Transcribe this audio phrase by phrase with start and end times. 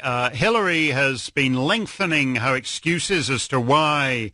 [0.00, 4.30] Uh, Hillary has been lengthening her excuses as to why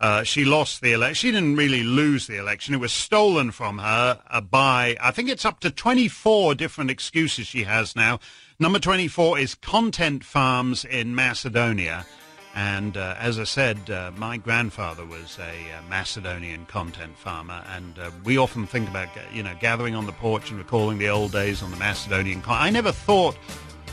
[0.00, 1.14] uh, she lost the election.
[1.14, 2.72] She didn't really lose the election.
[2.72, 7.46] It was stolen from her uh, by, I think it's up to 24 different excuses
[7.46, 8.20] she has now.
[8.58, 12.06] Number 24 is Content Farms in Macedonia.
[12.54, 17.98] And uh, as I said, uh, my grandfather was a uh, Macedonian content farmer, and
[18.24, 21.62] we often think about, you know, gathering on the porch and recalling the old days
[21.62, 22.42] on the Macedonian.
[22.42, 23.36] Con- I never thought,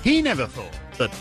[0.04, 1.12] he never thought that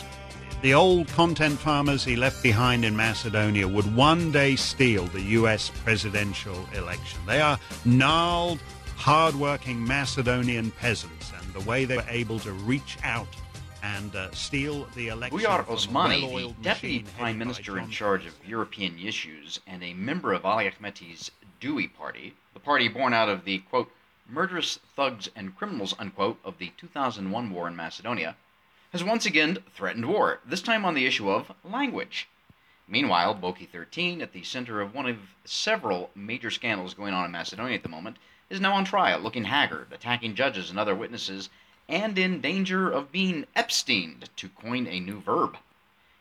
[0.63, 5.71] the old content farmers he left behind in Macedonia would one day steal the U.S.
[5.85, 7.21] presidential election.
[7.27, 8.59] They are gnarled,
[8.97, 13.29] hard-working Macedonian peasants, and the way they were able to reach out
[13.83, 15.39] and uh, steal the election.
[15.39, 20.45] Bujar Osmani, the deputy prime minister in charge of European issues and a member of
[20.45, 23.91] Ali Ahmeti's DUI party, the party born out of the quote
[24.29, 28.37] murderous thugs and criminals unquote of the 2001 war in Macedonia,
[28.91, 32.27] has once again threatened war, this time on the issue of language.
[32.87, 37.31] Meanwhile, Boki 13, at the center of one of several major scandals going on in
[37.31, 38.17] Macedonia at the moment,
[38.49, 41.51] is now on trial, looking haggard, attacking judges and other witnesses,
[41.87, 45.59] and in danger of being Epsteined, to coin a new verb.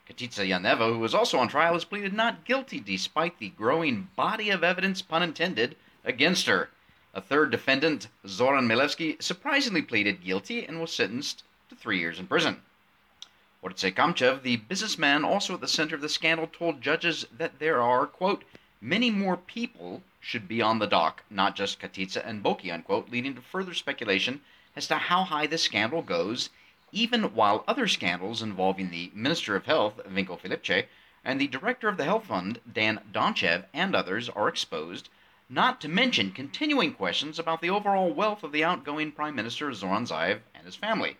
[0.06, 4.50] Katica Janeva, who is also on trial, has pleaded not guilty despite the growing body
[4.50, 6.68] of evidence, pun intended, against her.
[7.14, 12.26] A third defendant, Zoran Milevsky, surprisingly pleaded guilty and was sentenced to three years in
[12.26, 12.62] prison.
[13.62, 17.82] Ortse Kamchev, the businessman also at the center of the scandal, told judges that there
[17.82, 18.44] are, quote,
[18.80, 23.34] many more people should be on the dock, not just Katica and Boki, unquote, leading
[23.34, 24.40] to further speculation
[24.76, 26.50] as to how high this scandal goes,
[26.92, 30.86] even while other scandals involving the Minister of Health, Venko Filipche,
[31.24, 35.08] and the Director of the Health Fund, Dan Donchev, and others are exposed,
[35.50, 40.06] not to mention continuing questions about the overall wealth of the outgoing Prime Minister Zoran
[40.06, 41.16] Zaev and his family.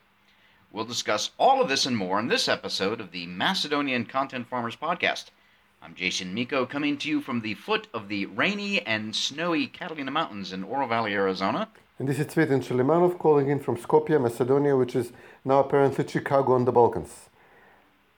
[0.70, 4.77] We'll discuss all of this and more in this episode of the Macedonian Content Farmers
[4.77, 5.30] Podcast.
[5.80, 10.11] I'm Jason Miko, coming to you from the foot of the rainy and snowy Catalina
[10.11, 11.68] Mountains in Oro Valley, Arizona.
[11.98, 15.11] And this is Cvetin Chilimanov calling in from Skopje, Macedonia, which is
[15.42, 17.30] now apparently Chicago on the Balkans.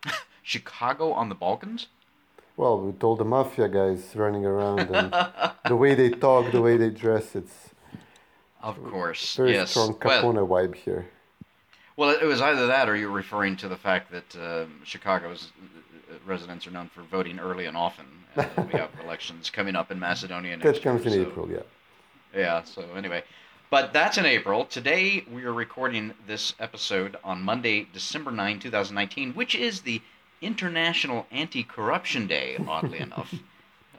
[0.43, 1.87] Chicago on the Balkans?
[2.57, 5.15] Well, with all the mafia guys running around and
[5.69, 7.71] the way they talk, the way they dress, it's
[8.61, 9.71] of course very yes.
[9.71, 11.07] strong Capone well, vibe here.
[12.01, 15.53] Well, it was either that, or you're referring to the fact that um, Chicago's
[16.11, 18.07] uh, residents are known for voting early and often.
[18.35, 20.57] Uh, we have elections coming up in Macedonia.
[20.57, 21.59] Next That comes year, in so- April, yeah.
[22.35, 22.63] Yeah.
[22.65, 23.23] So anyway,
[23.69, 24.65] but that's in April.
[24.65, 30.01] Today we are recording this episode on Monday, December 9, 2019, which is the
[30.41, 32.57] International Anti-Corruption Day.
[32.67, 33.35] Oddly enough.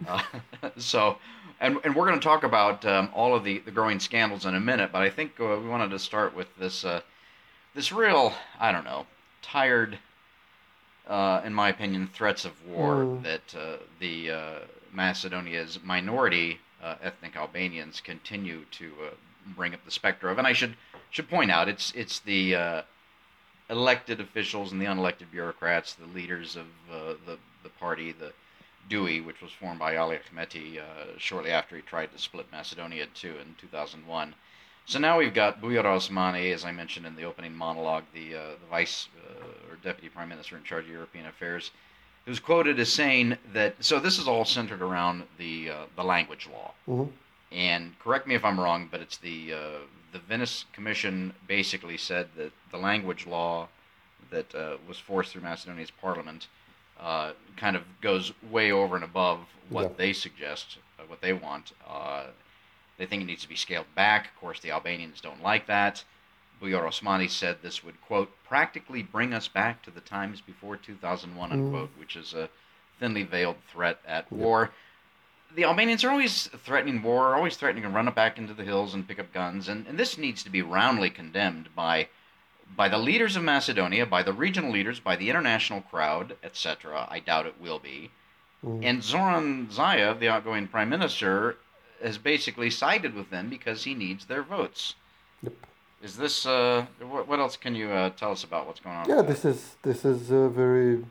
[0.08, 0.24] Uh,
[0.76, 1.20] so,
[1.60, 4.56] and and we're going to talk about um, all of the the growing scandals in
[4.56, 4.92] a minute.
[4.92, 7.02] But I think uh, we wanted to start with this uh,
[7.74, 9.06] this real I don't know
[9.42, 10.00] tired.
[11.08, 13.24] Uh, in my opinion, threats of war Mm.
[13.24, 14.60] that uh, the uh,
[14.94, 19.10] Macedonia's minority uh, ethnic Albanians continue to uh,
[19.56, 20.38] bring up the specter of.
[20.38, 20.76] And I should
[21.10, 22.82] should point out it's it's the uh,
[23.70, 28.32] elected officials and the unelected bureaucrats, the leaders of uh, the the party, the
[28.90, 33.04] DUI, which was formed by Ali Ahmeti uh, shortly after he tried to split Macedonia
[33.04, 34.36] in two in 2001.
[34.86, 38.40] So now we've got Bujar Osmani, as I mentioned in the opening monologue, the, uh,
[38.60, 41.72] the vice uh, or deputy prime minister in charge of European affairs,
[42.26, 43.76] who's quoted as saying that.
[43.80, 47.10] So this is all centered around the uh, the language law, Mhm.
[47.52, 49.58] and correct me if I'm wrong, but it's the uh,
[50.12, 53.70] the Venice Commission basically said that the language law
[54.30, 56.48] that uh, was forced through Macedonia's parliament
[57.00, 59.40] uh, kind of goes way over and above
[59.70, 59.96] what Yeah.
[59.98, 61.72] they suggest, uh, what they want.
[62.98, 64.28] They think it needs to be scaled back.
[64.28, 66.04] Of course, the Albanians don't like that.
[66.62, 71.52] Bujar Osmani said this would, quote, practically bring us back to the times before 2001,
[71.52, 72.50] unquote, which is a
[73.00, 74.38] thinly veiled threat at Yeah.
[74.38, 74.72] war.
[75.56, 78.94] The Albanians are always threatening war, always threatening to run it back into the hills
[78.94, 82.08] and pick up guns, and, and this needs to be roundly condemned by
[82.74, 87.06] by the leaders of Macedonia, by the regional leaders, by the international crowd, etc.
[87.12, 88.12] I doubt it will be.
[88.66, 88.86] Mm.
[88.86, 91.58] And Zoran Zaev, the outgoing prime minister,
[92.04, 94.96] has basically sided with them because he needs their votes.
[95.44, 95.54] Yep.
[96.04, 99.10] Is this uh, what, what else can you uh, tell us about what's going on?
[99.10, 101.04] Yeah, this is this is uh, very.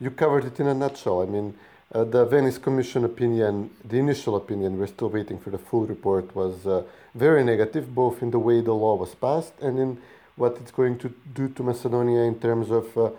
[0.00, 1.22] You covered it in a nutshell.
[1.22, 1.54] I mean,
[1.92, 6.36] uh, the Venice Commission opinion, the initial opinion, we're still waiting for the full report,
[6.36, 9.98] was uh, very negative, both in the way the law was passed and in
[10.36, 13.10] what it's going to do to Macedonia in terms of uh,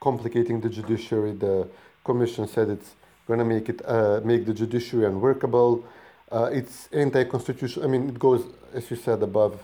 [0.00, 1.32] complicating the judiciary.
[1.32, 1.68] The
[2.04, 2.94] Commission said it's
[3.26, 5.84] going to make it uh, make the judiciary unworkable.
[6.34, 7.86] Uh, it's anti-constitutional.
[7.86, 8.42] I mean, it goes,
[8.72, 9.54] as you said, above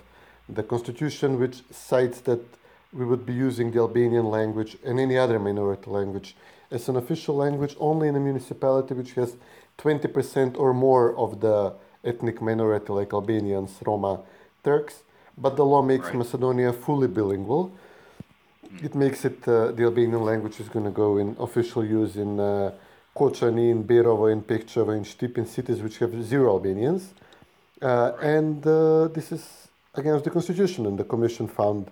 [0.49, 2.41] the constitution, which cites that
[2.93, 6.37] we would be using the Albanian language and any other minority language
[6.71, 9.37] as an official language only in a municipality which has
[9.79, 11.73] 20% or more of the
[12.05, 14.21] ethnic minority like Albanians, Roma,
[14.63, 15.03] Turks.
[15.37, 16.17] But the law makes Right.
[16.19, 17.73] Macedonia fully bilingual.
[18.81, 22.39] It makes it uh, the Albanian language is going to go in official use in
[22.39, 22.71] uh,
[23.17, 27.13] Kočani, in Berovo, in Pehčevo, in Štip, cities which have zero Albanians.
[27.83, 31.91] Uh, and uh, this is against the constitution, and the commission found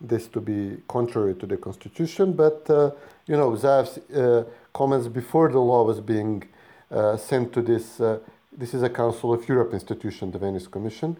[0.00, 2.32] this to be contrary to the constitution.
[2.32, 2.90] But uh,
[3.26, 6.44] you know, Zaev's uh, comments before the law was being
[6.90, 8.00] uh, sent to this.
[8.00, 8.18] Uh,
[8.56, 11.16] this is a Council of Europe institution, the Venice Commission.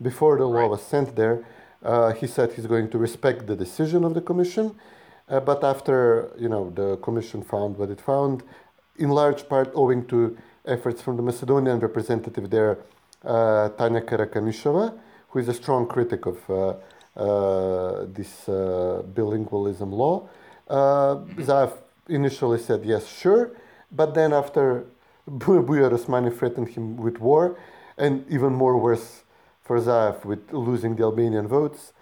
[0.00, 0.70] Before the law Right.
[0.70, 1.44] was sent there,
[1.84, 4.74] uh, he said he's going to respect the decision of the commission.
[5.28, 8.42] Uh, but after you know the commission found what it found,
[8.98, 10.36] in large part owing to
[10.66, 12.78] efforts from the Macedonian representative there,
[13.24, 14.98] uh, Tanya Karakamisheva,
[15.30, 16.74] who is a strong critic of uh,
[17.16, 20.28] uh, this uh, bilingualism law.
[20.68, 21.72] Zaev
[22.08, 23.50] initially said yes, sure,
[23.90, 24.86] but then after
[25.26, 27.58] Bu- Bujar Osmani threatened him with war,
[27.96, 29.22] and even more worse
[29.62, 31.92] for Zaev with losing the Albanian votes,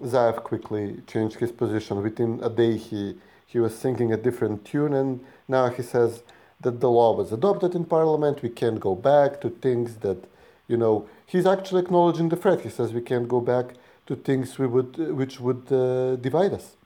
[0.00, 2.02] Zaev quickly changed his position.
[2.02, 6.22] Within a day, he, he was singing a different tune, and now he says
[6.60, 8.42] that the law was adopted in parliament.
[8.42, 10.24] We can't go back to things that,
[10.68, 12.60] you know, he's actually acknowledging the threat.
[12.60, 13.74] He says we can't go back
[14.06, 16.76] to things we would, which would uh, divide us.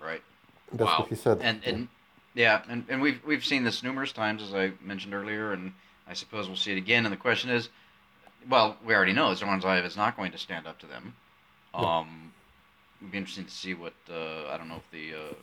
[0.00, 0.22] Right.
[0.72, 0.98] That's wow.
[1.00, 1.38] what he said.
[1.42, 1.88] And and
[2.34, 5.72] yeah, and, and we've we've seen this numerous times, as I mentioned earlier, and
[6.08, 7.06] I suppose we'll see it again.
[7.06, 7.68] And the question is,
[8.48, 11.14] well, we already know Zoran is not going to stand up to them.
[11.74, 11.98] Yeah.
[11.98, 12.32] Um,
[13.00, 15.34] it'd be interesting to see what uh, I don't know if the uh,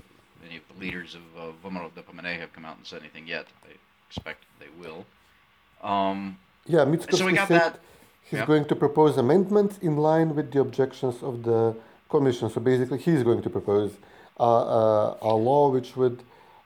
[0.46, 3.48] any of the leaders of uh, VMRO-DPMNE have come out and said anything yet.
[3.66, 3.72] I
[4.10, 5.06] expect they will.
[5.82, 7.80] Um, Yeah, So we got that.
[8.30, 8.46] he's Yeah.
[8.46, 11.76] going to propose amendments in line with the objections of the
[12.10, 12.50] commission.
[12.50, 13.92] So basically, he's going to propose
[14.40, 16.24] a, a, a law which would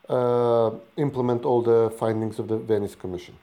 [0.10, 3.36] uh, implement all the findings of the Venice Commission.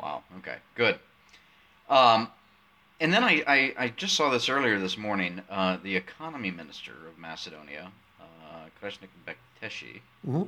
[0.00, 0.22] Wow.
[0.38, 0.56] Okay.
[0.74, 0.98] Good.
[1.88, 2.28] Um,
[3.00, 5.40] and then I, I, I just saw this earlier this morning.
[5.50, 7.90] Uh, the economy minister of Macedonia,
[8.58, 10.42] uh, Kreshnik Bekteshi, hmm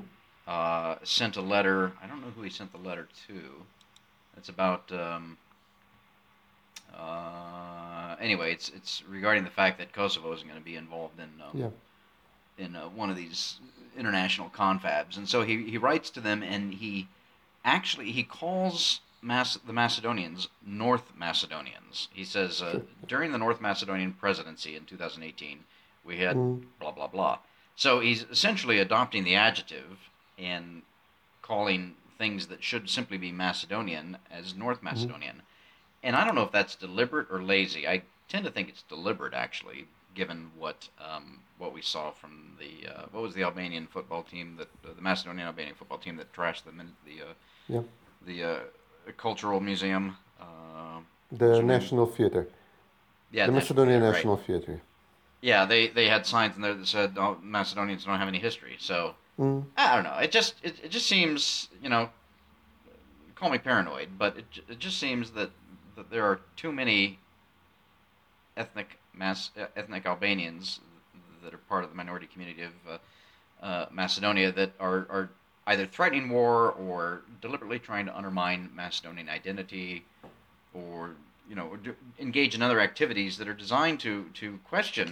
[0.46, 1.92] uh, sent a letter.
[2.02, 3.40] I don't know who he sent the letter to.
[4.36, 4.90] It's about.
[4.92, 5.36] Um,
[6.96, 11.30] uh, anyway, it's it's regarding the fact that Kosovo isn't going to be involved in
[11.40, 11.70] um, Yeah.
[12.58, 13.60] in uh, one of these
[13.96, 17.06] international confabs, and so he, he writes to them, and he
[17.64, 22.08] actually he calls Mac- the Macedonians North Macedonians.
[22.12, 25.60] He says uh, during the North Macedonian presidency in 2018,
[26.04, 26.62] we had Mm.
[26.80, 27.38] blah blah blah.
[27.80, 30.82] So he's essentially adopting the adjective and
[31.40, 35.40] calling things that should simply be Macedonian as North Macedonian.
[36.02, 37.88] And I don't know if that's deliberate or lazy.
[37.88, 42.86] I tend to think it's deliberate, actually, given what um, what we saw from the
[42.86, 46.30] uh, what was the Albanian football team that uh, the Macedonian Albanian football team that
[46.34, 46.72] trashed the
[47.06, 47.34] the uh,
[47.66, 47.80] Yeah.
[48.26, 50.18] the uh, cultural museum.
[50.38, 51.00] Uh,
[51.32, 51.66] The What's your name?
[51.66, 52.46] National Theatre.
[53.32, 54.12] yeah, the Macedonian right.
[54.12, 54.82] National Theatre.
[55.40, 58.76] Yeah, they they had signs in there that said oh, Macedonians don't have any history.
[58.78, 59.64] So Mm.
[59.76, 60.18] I don't know.
[60.18, 62.10] It just it, it just seems you know,
[63.34, 65.50] call me paranoid, but it it just seems that
[65.96, 67.18] that there are too many
[68.56, 70.80] ethnic mass uh, ethnic Albanians
[71.42, 75.30] that are part of the minority community of uh, uh, Macedonia that are are
[75.66, 80.04] either threatening war or deliberately trying to undermine Macedonian identity,
[80.74, 81.12] or
[81.50, 81.68] you know,
[82.26, 85.08] engage in other activities that are designed to to question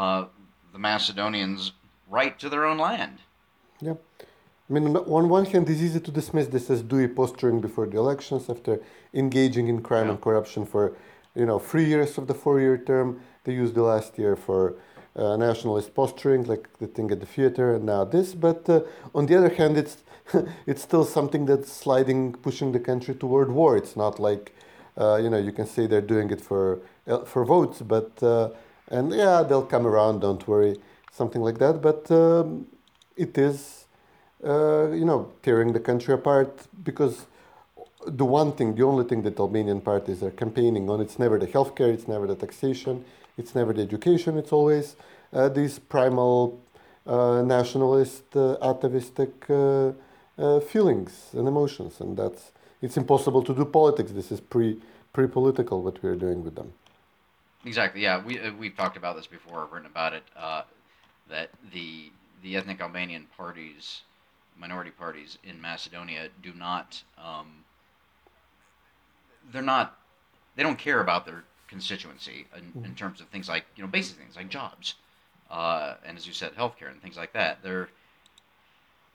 [0.00, 0.24] uh,
[0.72, 1.72] the Macedonians'
[2.10, 3.16] right to their own land.
[3.80, 3.94] Yeah.
[4.68, 7.98] I mean, on one hand, it's easy to dismiss this as DUI posturing before the
[7.98, 8.80] elections after
[9.22, 10.12] engaging in crime Yeah.
[10.12, 10.84] and corruption for,
[11.40, 13.08] you know, three years of the four-year term.
[13.44, 14.60] They used the last year for
[15.14, 18.28] uh, nationalist posturing, like the thing at the theater, and now this.
[18.34, 18.80] But uh,
[19.14, 19.96] on the other hand, it's
[20.70, 23.76] it's still something that's sliding, pushing the country toward war.
[23.76, 24.44] It's not like,
[24.98, 28.50] uh, you know, you can say they're doing it for uh, for votes, but uh,
[28.88, 30.20] and yeah, they'll come around.
[30.20, 30.76] Don't worry,
[31.10, 31.80] something like that.
[31.80, 32.66] But um,
[33.16, 33.86] it is
[34.44, 37.26] uh, you know, tearing the country apart because
[38.06, 41.46] the one thing, the only thing that Albanian parties are campaigning on, it's never the
[41.46, 43.04] healthcare, it's never the taxation,
[43.38, 44.96] it's never the education, it's always
[45.32, 46.60] uh, these primal
[47.06, 49.46] nationalist, atavistic
[50.68, 54.10] feelings and emotions, and that's it's impossible to do politics.
[54.12, 54.78] This is pre
[55.12, 56.72] pre political what we are doing with them.
[57.64, 58.02] Exactly.
[58.02, 59.68] Yeah, we uh, we've talked about this before.
[59.70, 60.24] Written about it.
[60.36, 60.62] Uh,
[61.30, 62.10] that the
[62.42, 64.02] the ethnic Albanian parties,
[64.58, 67.02] minority parties in Macedonia, do not.
[67.16, 67.64] Um,
[69.52, 69.96] they're not.
[70.56, 74.18] They don't care about their constituency in, in, terms of things like you know basic
[74.18, 74.96] things like jobs,
[75.50, 77.62] uh, and as you said, healthcare and things like that.
[77.62, 77.88] They're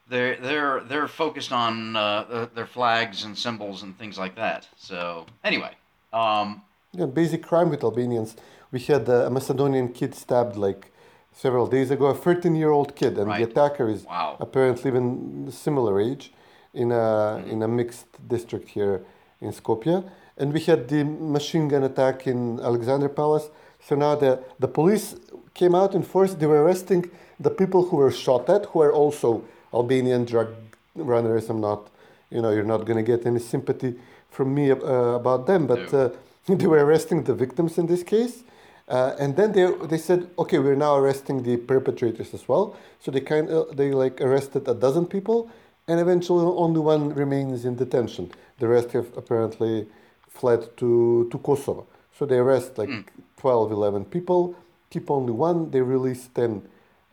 [0.10, 4.68] they're they're they're focused on uh, their flags and symbols and things like that.
[4.78, 5.72] So anyway,
[6.14, 6.62] um,
[6.94, 8.36] yeah, basic crime with Albanians.
[8.72, 10.92] We had a Macedonian kid stabbed like
[11.34, 13.38] several days ago, a 13 year old kid, and right.
[13.38, 14.38] the attacker is wow.
[14.40, 16.32] apparently even similar age
[16.74, 17.50] in a mm-hmm.
[17.52, 19.04] in a mixed district here
[19.42, 20.10] in Skopje.
[20.38, 23.50] And we had the machine gun attack in Alexander Palace.
[23.80, 25.16] So now the, the police
[25.54, 26.34] came out in force.
[26.36, 27.10] They were arresting
[27.40, 29.44] the people who were shot at, who are also
[29.78, 30.50] Albanian drug
[30.96, 31.50] runners.
[31.50, 31.90] I'm not,
[32.30, 33.96] you know, you're not going to get any sympathy
[34.30, 34.76] from me uh,
[35.22, 36.10] about them, but uh,
[36.48, 38.44] they were arresting the victims in this case.
[38.88, 42.76] Uh, and then they they said, okay, we're now arresting the perpetrators as well.
[43.02, 45.52] So they kind of they like arrested a dozen people,
[45.88, 48.32] and eventually only one remains in detention.
[48.60, 49.88] The rest have apparently
[50.30, 51.86] fled to to Kosovo.
[52.18, 53.04] So they arrest like mm.
[53.38, 54.56] 12, 11 people,
[54.90, 55.70] keep only one.
[55.72, 56.62] They release ten.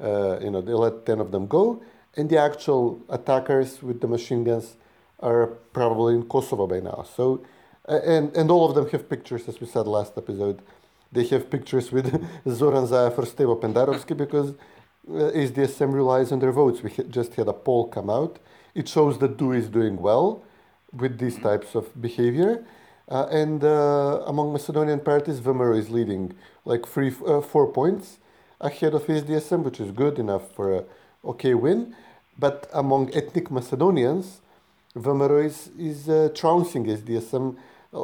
[0.00, 1.82] Uh, you know, they let ten of them go,
[2.16, 4.76] and the actual attackers with the machine guns
[5.20, 7.04] are probably in Kosovo by now.
[7.16, 7.44] So,
[7.86, 10.62] and and all of them have pictures, as we said last episode
[11.14, 12.06] they have pictures with
[12.48, 16.82] Zoran Zaev or Stevo Pendarovski because uh, SDSM relies on their votes.
[16.82, 18.38] We just had a poll come out.
[18.74, 20.42] It shows that DUI is doing well
[20.92, 22.64] with these types of behavior.
[23.08, 28.18] Uh, and uh, among Macedonian parties, VMRO is leading like three, uh, four points
[28.60, 30.84] ahead of SDSM, which is good enough for a
[31.24, 31.94] okay win.
[32.38, 34.40] But among ethnic Macedonians,
[34.96, 37.56] VMRO is, is uh, trouncing SDSM.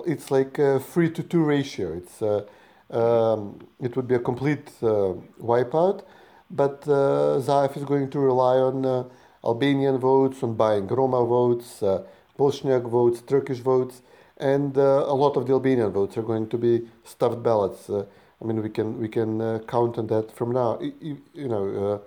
[0.06, 1.94] It's like a three to two ratio.
[1.94, 2.44] It's uh,
[2.90, 6.02] um, it would be a complete uh, wipeout.
[6.50, 9.04] But uh, Zaev is going to rely on uh,
[9.44, 12.02] Albanian votes, on buying Roma votes, uh,
[12.38, 14.02] Bosniak votes, Turkish votes,
[14.37, 17.88] and uh, a lot of the Albanian votes are going to be stuffed ballots.
[17.88, 18.04] Uh,
[18.42, 20.80] I mean, we can we can count on that from now.
[20.80, 22.00] you know,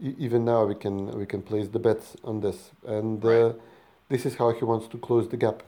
[0.00, 3.54] even now we can we can place the bets on this, and right.
[4.08, 5.62] this is how he wants to close the gap.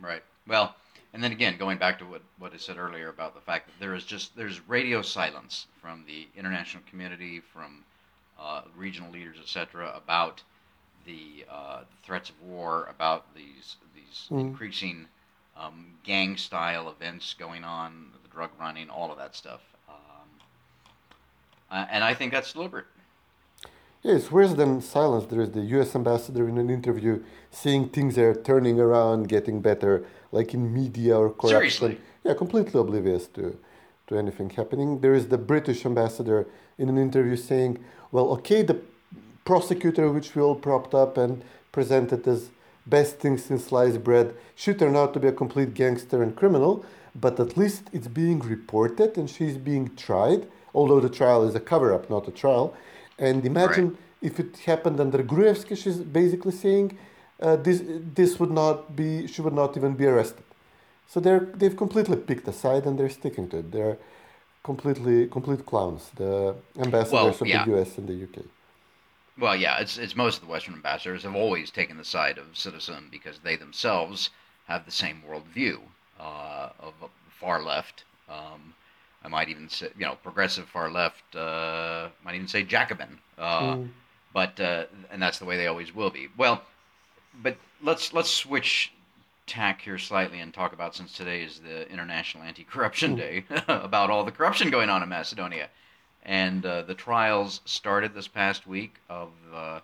[0.00, 0.22] Right.
[0.46, 0.74] Well
[1.14, 3.78] and then again, going back to what, what I said earlier about the fact that
[3.78, 7.84] there is just there's radio silence from the international community, from
[8.40, 10.42] uh, regional leaders, etc., about
[11.04, 14.40] the, uh, the, threats of war, about these these mm.
[14.40, 15.06] increasing
[15.56, 19.60] um, gang style events going on, the drug running, all of that stuff.
[19.88, 20.28] Um,
[21.70, 22.86] uh, and I think that's deliberate.
[24.02, 25.26] Yes, worse than silence.
[25.26, 25.94] There is the U.S.
[25.94, 31.30] ambassador in an interview saying things are turning around, getting better like in media or
[31.30, 31.50] corruption.
[31.50, 32.00] Seriously?
[32.24, 33.56] Yeah, completely oblivious to,
[34.08, 35.00] to anything happening.
[35.00, 37.78] There is the British ambassador in an interview saying,
[38.10, 38.80] well, okay, the
[39.44, 42.50] prosecutor, which we all propped up and presented as
[42.86, 46.84] best thing since sliced bread, should turn out to be a complete gangster and criminal,
[47.14, 51.60] but at least it's being reported and she's being tried, although the trial is a
[51.60, 52.74] cover up, not a trial.
[53.18, 53.98] And imagine right.
[54.22, 56.98] if it happened under Gruevski, she's basically saying
[57.40, 57.82] uh, this
[58.14, 60.44] this would not be she would not even be arrested.
[61.08, 63.72] So they're they've completely picked a side and they're sticking to it.
[63.72, 63.98] They're
[64.62, 66.10] completely complete clowns.
[66.16, 67.64] The ambassadors well, of yeah.
[67.64, 67.98] the U.S.
[67.98, 68.42] and the U.K.
[69.38, 72.56] Well, yeah, it's it's most of the Western ambassadors have always taken the side of
[72.56, 74.30] citizen because they themselves
[74.66, 75.80] have the same worldview
[76.20, 76.94] uh, of
[77.40, 78.04] far left.
[78.28, 78.74] Um,
[79.24, 81.34] I might even say, you know, progressive far left.
[81.34, 83.18] Uh, might even say Jacobin.
[83.38, 83.88] Uh, mm.
[84.32, 86.28] But uh, and that's the way they always will be.
[86.36, 86.62] Well,
[87.42, 88.92] but let's let's switch
[89.46, 94.24] tack here slightly and talk about since today is the International Anti-Corruption Day about all
[94.24, 95.68] the corruption going on in Macedonia,
[96.22, 99.80] and uh, the trials started this past week of uh,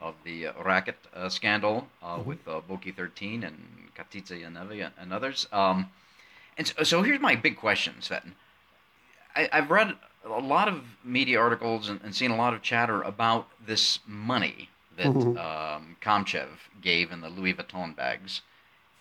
[0.00, 2.28] of the racket uh, scandal uh, mm-hmm.
[2.28, 3.56] with uh, Boki 13 and
[3.96, 5.48] Katica Janeva and others.
[5.52, 5.90] Um,
[6.58, 8.32] and so, so, here's my big question, Cvetin.
[9.36, 13.02] I, have read a lot of media articles and, and seen a lot of chatter
[13.02, 15.36] about this money that mm-hmm.
[15.38, 16.48] um, Kamchev
[16.80, 18.42] gave in the Louis Vuitton bags,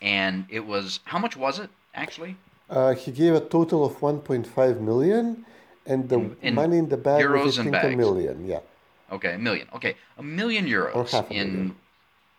[0.02, 2.36] and it was how much was it actually?
[2.70, 5.46] Uh, he gave a total of 1.5 million,
[5.86, 8.48] and the in, in money in the bag was I think a million.
[8.48, 8.60] Yeah.
[9.12, 9.68] Okay, a million.
[9.76, 11.76] Okay, a million euros a in million.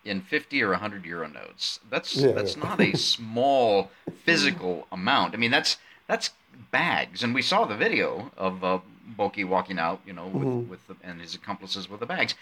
[0.05, 1.79] in 50 or 100 euro notes.
[1.89, 2.65] That's yeah, that's yeah.
[2.65, 3.91] not a small
[4.25, 5.35] physical amount.
[5.35, 6.31] I mean, that's that's
[6.71, 8.79] bags, and we saw the video of uh,
[9.19, 10.71] Boki walking out, you know, with, mm-hmm.
[10.71, 12.35] with the, and his accomplices with the bags.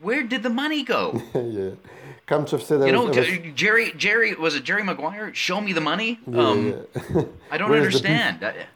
[0.00, 1.22] Where did the money go?
[1.34, 1.70] yeah,
[2.26, 2.86] Kamchev said that.
[2.86, 3.16] You know, was,
[3.54, 5.32] Jerry, Jerry was it Jerry Maguire?
[5.34, 6.18] Show me the money.
[6.26, 7.22] Yeah, um, yeah.
[7.50, 8.44] I don't understand.
[8.44, 8.66] I,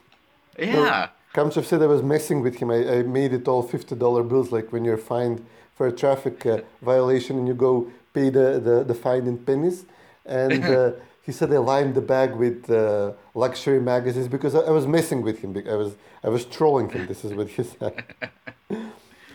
[0.58, 1.08] yeah.
[1.34, 2.70] Kamchev said I was messing with him.
[2.70, 6.46] I, I made it all fifty dollar bills, like when you're fined for a traffic
[6.46, 9.84] uh, violation and you go pay the, the, the fine in pennies.
[10.24, 10.92] And uh,
[11.24, 15.22] he said I lined the bag with uh, luxury magazines because I, I, was messing
[15.22, 15.56] with him.
[15.68, 17.06] I was I was trolling him.
[17.06, 18.04] This is what he said.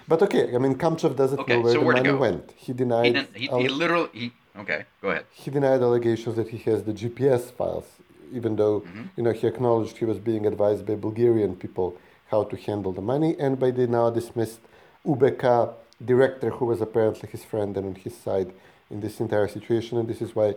[0.08, 2.54] but okay, I mean Kamchev doesn't okay, know where so the money went.
[2.56, 3.28] He denied.
[3.34, 4.10] He, he, he literally.
[4.14, 5.26] He, okay, go ahead.
[5.32, 7.88] He denied allegations that he has the GPS files,
[8.32, 9.04] even though mm-hmm.
[9.16, 13.02] you know he acknowledged he was being advised by Bulgarian people how to handle the
[13.02, 14.60] money, and by the now dismissed
[15.06, 15.74] UBK
[16.06, 18.54] director, who was apparently his friend and on his side
[18.92, 20.54] in this entire situation, and this is why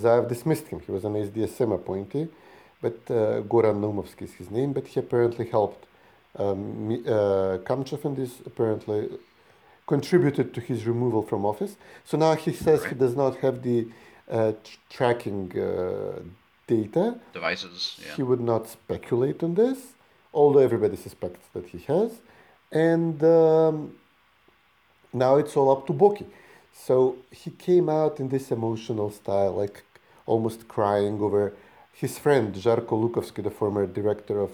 [0.00, 0.80] Zaev dismissed him.
[0.80, 2.28] He was an SDSM appointee,
[2.80, 5.86] but uh, Goran Naumovsky is his name, but he apparently helped
[6.36, 9.08] um, uh, Kamchev and this apparently
[9.86, 11.76] contributed to his removal from office.
[12.04, 12.90] So now he says right.
[12.90, 13.88] he does not have the
[14.30, 14.52] uh,
[14.90, 16.20] tracking uh,
[16.66, 17.18] data.
[17.32, 18.14] Devices, yeah.
[18.14, 19.94] He would not speculate on this,
[20.32, 22.20] although everybody suspects that he has.
[22.70, 23.94] And um,
[25.12, 26.26] now it's all up to Boki.
[26.72, 29.82] So he came out in this emotional style, like
[30.32, 31.42] almost crying over
[32.02, 34.50] his friend Jarko Lukovsky, the former director of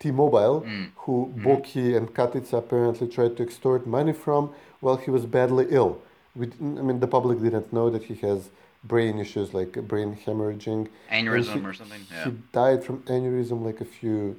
[0.00, 0.88] T-Mobile, mm.
[1.02, 1.44] who mm.
[1.44, 4.42] Boki and Katica apparently tried to extort money from
[4.80, 5.92] while he was badly ill.
[6.34, 8.50] We, I mean, the public didn't know that he has
[8.84, 10.88] brain issues like brain hemorrhaging.
[11.10, 12.02] Aneurysm he, or something.
[12.10, 12.24] Yeah.
[12.26, 14.38] He died from aneurysm like a few,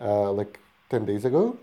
[0.00, 0.58] uh, like
[0.90, 1.56] ten days ago,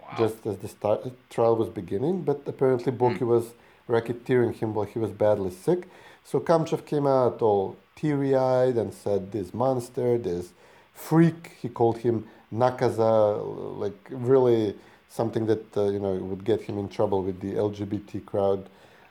[0.00, 0.14] wow.
[0.18, 2.22] just as the start, trial was beginning.
[2.22, 3.32] But apparently, Boki mm.
[3.34, 3.44] was
[3.88, 5.88] racketeering him while he was badly sick.
[6.24, 10.52] So Kamchev came out all teary eyed and said, This monster, this
[10.94, 14.74] freak, he called him Nakaza, like really
[15.08, 18.68] something that uh, you know would get him in trouble with the LGBT crowd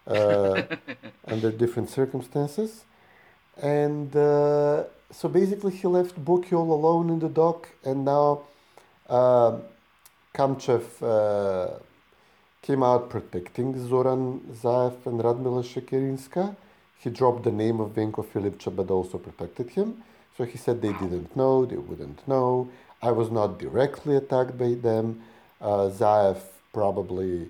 [0.08, 0.64] uh,
[1.28, 2.84] under different circumstances.
[3.62, 8.42] And uh, so basically, he left Boki all alone in the dock, and now
[9.08, 9.58] uh,
[10.34, 11.80] Kamchev uh,
[12.64, 16.56] came out protecting Zoran Zaev and Radmila Shekerinska.
[17.04, 20.04] He dropped the name of Venko Filipche, but also protected him.
[20.38, 22.70] So he said they didn't know, they wouldn't know.
[23.02, 25.22] I was not directly attacked by them.
[25.60, 26.38] Uh, Zaev
[26.72, 27.50] probably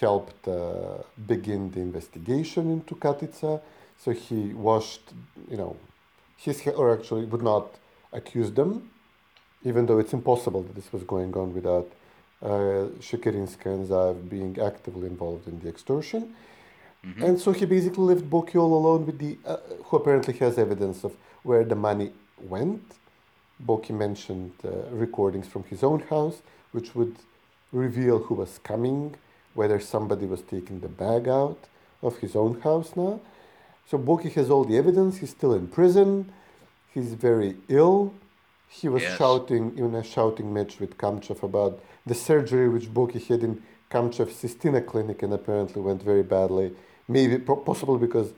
[0.00, 3.60] helped uh, begin the investigation into Katica.
[3.98, 5.12] So he washed,
[5.50, 5.76] you know,
[6.36, 7.66] his, or actually would not
[8.12, 8.90] accuse them,
[9.64, 11.90] even though it's impossible that this was going on without
[12.42, 12.48] uh,
[13.06, 16.36] Shekerinska and Zaev being actively involved in the extortion.
[17.06, 17.22] Mm-hmm.
[17.22, 21.04] And so he basically left Boki all alone with the, uh, who apparently has evidence
[21.04, 22.82] of where the money went.
[23.64, 26.42] Boki mentioned uh, recordings from his own house,
[26.72, 27.16] which would
[27.72, 29.14] reveal who was coming,
[29.54, 31.58] whether somebody was taking the bag out
[32.02, 33.20] of his own house now.
[33.88, 35.18] So Boki has all the evidence.
[35.18, 36.32] He's still in prison.
[36.92, 38.12] He's very ill.
[38.68, 39.16] He was yes.
[39.16, 44.34] shouting in a shouting match with Kamchev about the surgery which Boki had in Kamchev's
[44.42, 46.72] Sistina clinic and apparently went very badly.
[47.08, 48.32] Maybe possible because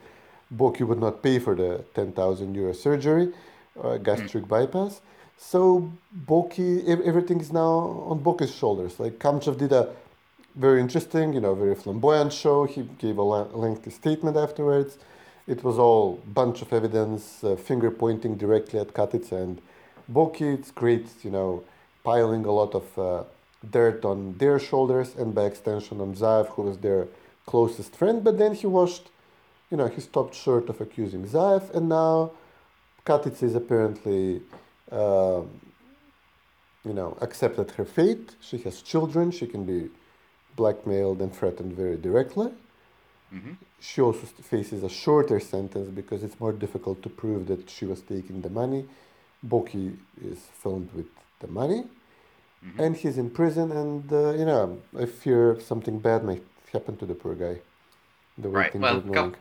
[0.55, 3.31] Boki would not pay for the 10,000 euro surgery,
[3.81, 4.47] uh, gastric mm.
[4.47, 5.01] bypass.
[5.37, 5.91] So
[6.27, 8.99] Boki, everything is now on Boki's shoulders.
[8.99, 9.89] Like Kamchev did a
[10.55, 12.65] very interesting, you know, very flamboyant show.
[12.65, 14.97] He gave a lengthy statement afterwards.
[15.47, 19.61] It was all bunch of evidence, uh, finger pointing directly at Katica and
[20.11, 20.53] Boki.
[20.53, 21.63] It's great, you know,
[22.03, 23.23] piling a lot of uh,
[23.71, 27.07] dirt on their shoulders and by extension on Zaev, who was their
[27.51, 28.23] closest friend.
[28.23, 29.05] But then he washed,
[29.71, 32.31] you know, he stopped short of accusing Zaev, and now
[33.05, 34.41] Katica is apparently,
[34.91, 35.41] uh,
[36.87, 38.27] you know, accepted her fate.
[38.47, 39.31] She has children.
[39.31, 39.89] She can be
[40.55, 42.51] blackmailed and threatened very directly.
[43.33, 43.53] Mm-hmm.
[43.79, 48.01] She also faces a shorter sentence because it's more difficult to prove that she was
[48.01, 48.81] taking the money.
[49.51, 49.85] Boki
[50.31, 51.09] is filmed with
[51.39, 51.81] the money.
[52.65, 52.79] Mm-hmm.
[52.83, 54.65] And he's in prison, and uh, you know,
[55.03, 57.59] I fear something bad might happen to the poor guy.
[58.37, 58.71] The way right.
[58.71, 59.35] things well, are going.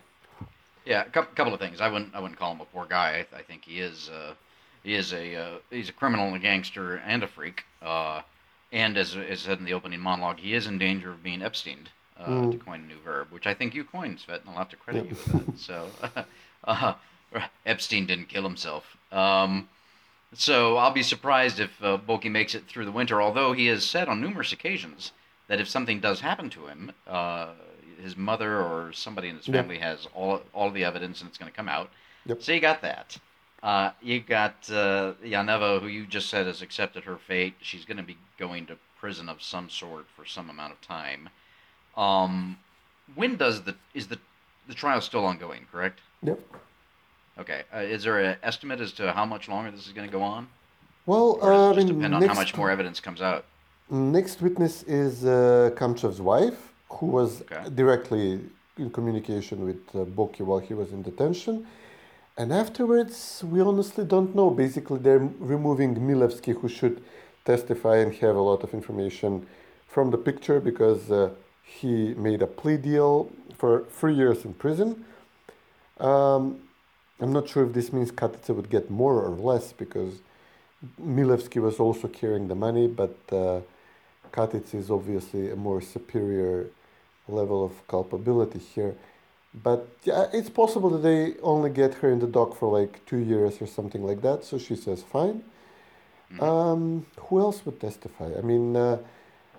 [0.85, 1.81] yeah, a couple of things.
[1.81, 3.25] I wouldn't, I wouldn't call him a poor guy.
[3.33, 4.35] I, I think he is, uh,
[4.83, 7.65] he is a, uh, he's a criminal and a gangster and a freak.
[7.81, 8.23] Uh,
[8.73, 11.89] and as, as said in the opening monologue, he is in danger of being Epsteined.
[12.19, 12.53] uh, mm.
[12.53, 14.77] to coin a new verb, which I think you coined, Cvet, and I'll have to
[14.77, 15.59] credit you with that.
[15.59, 15.89] So,
[16.65, 16.95] uh,
[17.67, 18.97] Epstein didn't kill himself.
[19.13, 19.69] Um,
[20.35, 23.85] so I'll be surprised if uh, Boki makes it through the winter, although he has
[23.85, 25.13] said on numerous occasions
[25.49, 27.49] that if something does happen to him, uh,
[28.01, 29.85] his mother or somebody in his family yep.
[29.85, 31.91] has all all the evidence and it's going to come out.
[32.27, 32.43] Yep.
[32.43, 33.19] So you got that.
[33.63, 37.55] Uh, you got uh, Janeva, who you just said has accepted her fate.
[37.61, 41.29] She's going to be going to prison of some sort for some amount of time.
[41.97, 42.59] Um,
[43.15, 44.19] when does the is the
[44.69, 45.67] the trial still ongoing?
[45.73, 46.01] Correct.
[46.23, 46.41] Yep.
[47.39, 47.63] Okay.
[47.75, 50.23] Uh, is there an estimate as to how much longer this is going to go
[50.23, 50.49] on?
[51.07, 53.45] Well, uh, just depend on how much more evidence comes out.
[53.91, 57.71] Next witness is uh, Kamchev's wife, who was okay.
[57.75, 58.39] directly
[58.77, 61.67] in communication with uh, Boki while he was in detention.
[62.37, 64.51] and afterwards, we honestly don't know.
[64.51, 67.03] Basically, they're removing Milevsky, who should
[67.47, 69.47] testify and have a lot of information
[69.87, 71.31] from the picture because uh,
[71.63, 75.05] he made a plea deal for three years in prison.
[75.99, 76.61] Um,
[77.21, 80.21] I'm not sure if this means Katica would get more or less because
[81.01, 83.61] Milevsky was also carrying the money, but uh,
[84.33, 86.67] Katic is obviously a more superior
[87.29, 88.95] level of culpability here.
[89.63, 93.19] But yeah, it's possible that they only get her in the dock for like two
[93.19, 94.45] years or something like that.
[94.45, 95.43] So she says, fine.
[96.33, 96.43] Mm-hmm.
[96.43, 98.31] Um, who else would testify?
[98.37, 98.99] I mean, uh,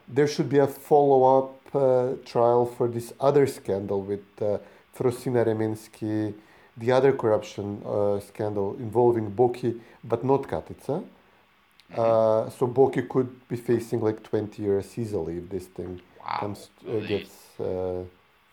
[0.08, 4.58] there should be a follow up uh, trial for this other scandal with uh,
[4.96, 6.34] Frosina Remensky,
[6.78, 11.04] the other corruption uh, scandal involving Boki, but not Katica.
[11.92, 12.00] Mm-hmm.
[12.00, 16.38] Uh, so Boki could be facing like 20 years easily if this thing wow.
[16.40, 18.04] comes, uh, gets uh,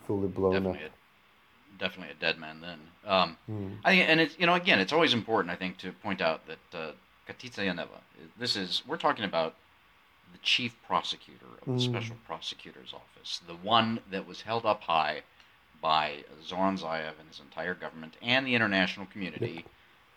[0.07, 0.91] fully blown Definitely up
[1.79, 2.79] definitely a dead man then.
[3.07, 3.77] Um, mm.
[3.85, 6.43] I think, and it's you know again, it's always important I think to point out
[6.47, 6.93] that uh,
[7.29, 8.01] Katica Janeva.
[8.39, 9.55] This is we're talking about
[10.33, 11.81] the chief prosecutor of the mm.
[11.81, 15.23] special prosecutor's office, the one that was held up high
[15.81, 19.53] by Zoran Zaev and his entire government and the international community.
[19.57, 19.65] Yep.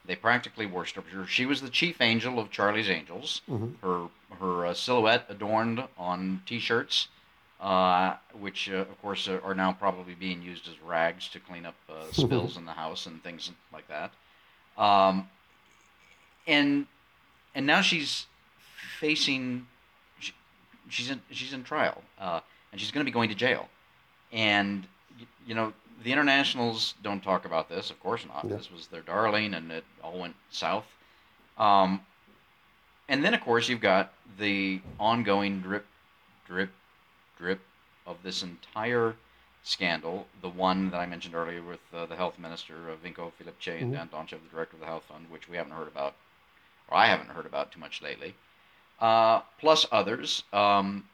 [0.05, 1.27] They practically worshipped her.
[1.27, 3.41] She was the chief angel of Charlie's Angels.
[3.49, 3.85] Mm-hmm.
[3.85, 4.07] Her
[4.39, 7.09] her uh, silhouette adorned on T-shirts
[7.59, 11.65] uh, which uh, of course uh, are now probably being used as rags to clean
[11.65, 14.11] up uh, spills in the house and things like that.
[14.81, 15.29] Um,
[16.47, 16.85] and
[17.53, 18.27] and now she's
[18.99, 19.67] facing
[20.19, 20.33] she,
[20.87, 22.39] she's in she's in trial uh,
[22.71, 23.67] and she's going to be going to jail.
[24.31, 24.87] And
[25.45, 28.45] you know the internationals don't talk about this, of course not.
[28.45, 28.57] Yeah.
[28.57, 30.85] This was their darling, and it all went south.
[31.57, 32.01] Um,
[33.09, 35.85] and then of course you've got the ongoing drip,
[36.47, 36.69] drip,
[37.37, 37.59] drip
[38.05, 39.15] of this entire
[39.63, 43.75] scandal, the one that I mentioned earlier with uh, the health minister, uh, Venko Filipche,
[43.75, 43.83] mm-hmm.
[43.83, 46.15] and Dan Donchev, the director of the health fund, which we haven't heard about,
[46.89, 48.35] or I haven't heard about too much lately,
[48.99, 50.43] uh, plus others.
[50.53, 51.05] Um,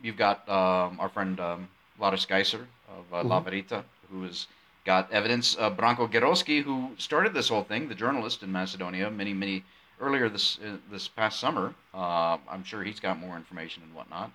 [0.00, 3.28] you've got um, our friend um, Lars Geiser of uh, mm-hmm.
[3.28, 4.46] La Verita, who has
[4.84, 5.56] got evidence.
[5.58, 9.64] Uh, Branko Geroski, who started this whole thing, the journalist in Macedonia, many, many
[10.00, 11.74] earlier this uh, this past summer.
[11.92, 14.30] Uh, I'm sure he's got more information and whatnot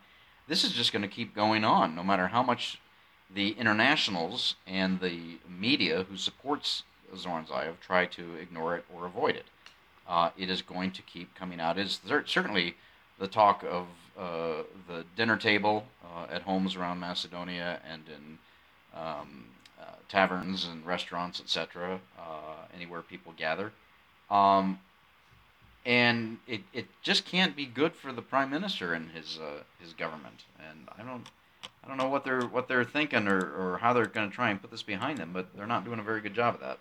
[0.48, 2.80] this is just going to keep going on no matter how much
[3.34, 6.84] the internationals and the media who supports
[7.16, 9.46] Zoran Zaev try to ignore it or avoid it.
[10.08, 11.78] Uh, it is going to keep coming out.
[11.78, 12.76] It is certainly
[13.20, 18.38] the talk of uh, the dinner table uh, at homes around Macedonia and in
[19.00, 19.46] um,
[19.80, 22.22] uh, taverns and restaurants, etc., uh,
[22.76, 23.72] anywhere people gather.
[24.30, 24.80] Um,
[25.86, 29.40] and it, it just can't be good for the prime minister and his
[29.82, 30.46] his government.
[30.70, 31.28] And I don't
[31.84, 34.50] I don't know what they're what they're thinking or, or how they're going to try
[34.50, 36.80] and put this behind them, but they're not doing a very good job of that.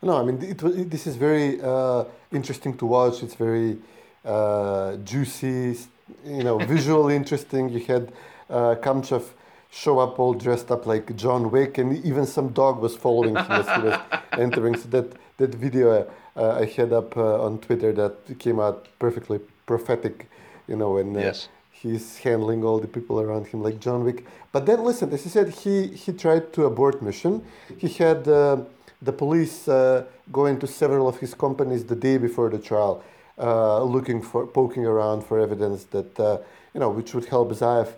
[0.00, 3.22] No, I mean it, it, this is very uh, interesting to watch.
[3.22, 3.78] It's very
[4.24, 5.76] uh, juicy,
[6.24, 7.68] you know, visually interesting.
[7.68, 8.12] You had
[8.50, 9.24] uh, Kamchev
[9.70, 13.46] show up all dressed up like John Wick, and even some dog was following him
[13.48, 14.00] as he was
[14.32, 14.76] entering.
[14.76, 19.40] So that that video uh, I had up uh, on Twitter that came out perfectly
[19.66, 20.28] prophetic,
[20.66, 21.48] you know, and uh, yes.
[21.70, 24.24] he's handling all the people around him like John Wick.
[24.52, 27.42] But then, listen, as he said, he he tried to abort mission.
[27.76, 33.02] He had the police go into several of his companies the day before the trial,
[33.38, 36.42] looking for poking around for evidence that
[36.74, 37.88] you know which would help Zaev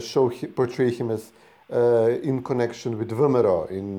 [0.00, 1.32] show portray him as
[2.22, 3.98] in connection with VMRO in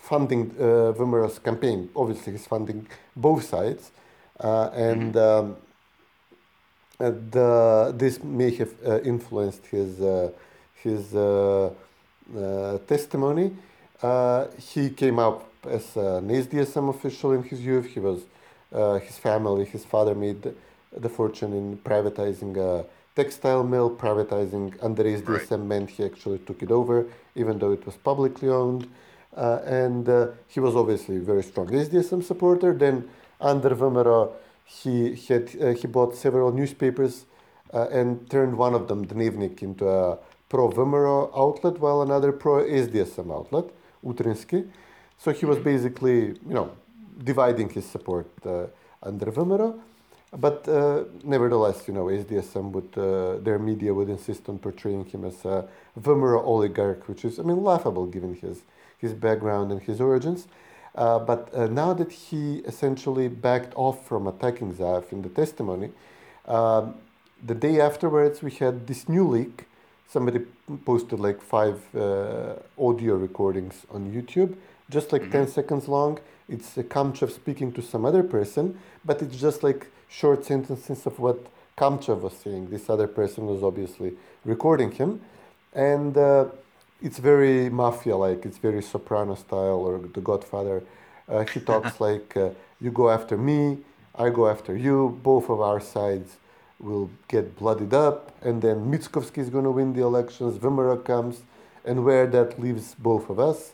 [0.00, 1.90] funding uh, campaign.
[1.94, 3.92] Obviously, he's funding both sides,
[4.40, 5.46] uh, and mm-hmm.
[5.46, 5.56] um,
[6.98, 10.30] uh, the, this may have uh, influenced his uh,
[10.82, 11.70] his uh,
[12.86, 13.52] testimony.
[14.58, 17.86] he came up as an SDSM official in his youth.
[17.86, 18.20] He was
[18.72, 19.64] his family.
[19.64, 20.54] His father made
[20.96, 23.90] the fortune in privatizing a textile mill.
[23.90, 25.60] Privatizing under SDSM right.
[25.60, 28.88] meant he actually took it over, even though it was publicly owned.
[29.36, 32.72] Uh, and uh, he was obviously very strong SDSM supporter.
[32.74, 33.08] Then
[33.40, 34.32] under VMRO,
[34.64, 37.26] he had uh, he bought several newspapers
[37.72, 43.32] and turned one of them, Dnevnik, into a pro VMRO outlet, while another pro SDSM
[43.32, 43.66] outlet,
[44.04, 44.68] Utrinsky.
[45.18, 45.64] So he was mm-hmm.
[45.64, 46.72] basically, you know,
[47.22, 48.66] dividing his support uh,
[49.02, 49.78] under VMRO.
[50.32, 55.24] But uh, nevertheless, you know, SDSM would, uh, their media would insist on portraying him
[55.24, 58.62] as a VMRO oligarch, which is, I mean, laughable given his
[58.98, 60.46] his background and his origins.
[60.94, 65.90] But now that he essentially backed off from attacking Zaev in the testimony,
[66.46, 66.94] um,
[67.44, 69.66] the day afterwards we had this new leak.
[70.08, 70.40] Somebody
[70.84, 74.56] posted like five uh, audio recordings on YouTube
[74.90, 75.46] just like mm-hmm.
[75.46, 76.18] 10 seconds long.
[76.48, 81.18] It's a Kamchev speaking to some other person, but it's just like short sentences of
[81.18, 81.46] what
[81.78, 82.70] Kamchev was saying.
[82.70, 85.20] This other person was obviously recording him.
[85.72, 86.46] And uh,
[87.00, 90.82] it's very mafia like, it's very soprano style or The Godfather.
[91.28, 92.50] Uh, he talks like, uh,
[92.80, 93.78] You go after me,
[94.16, 96.36] I go after you, both of our sides
[96.80, 101.42] will get blooded up, and then Mickoski is going to win the elections, VMRO comes,
[101.84, 103.72] and where that leaves both of us.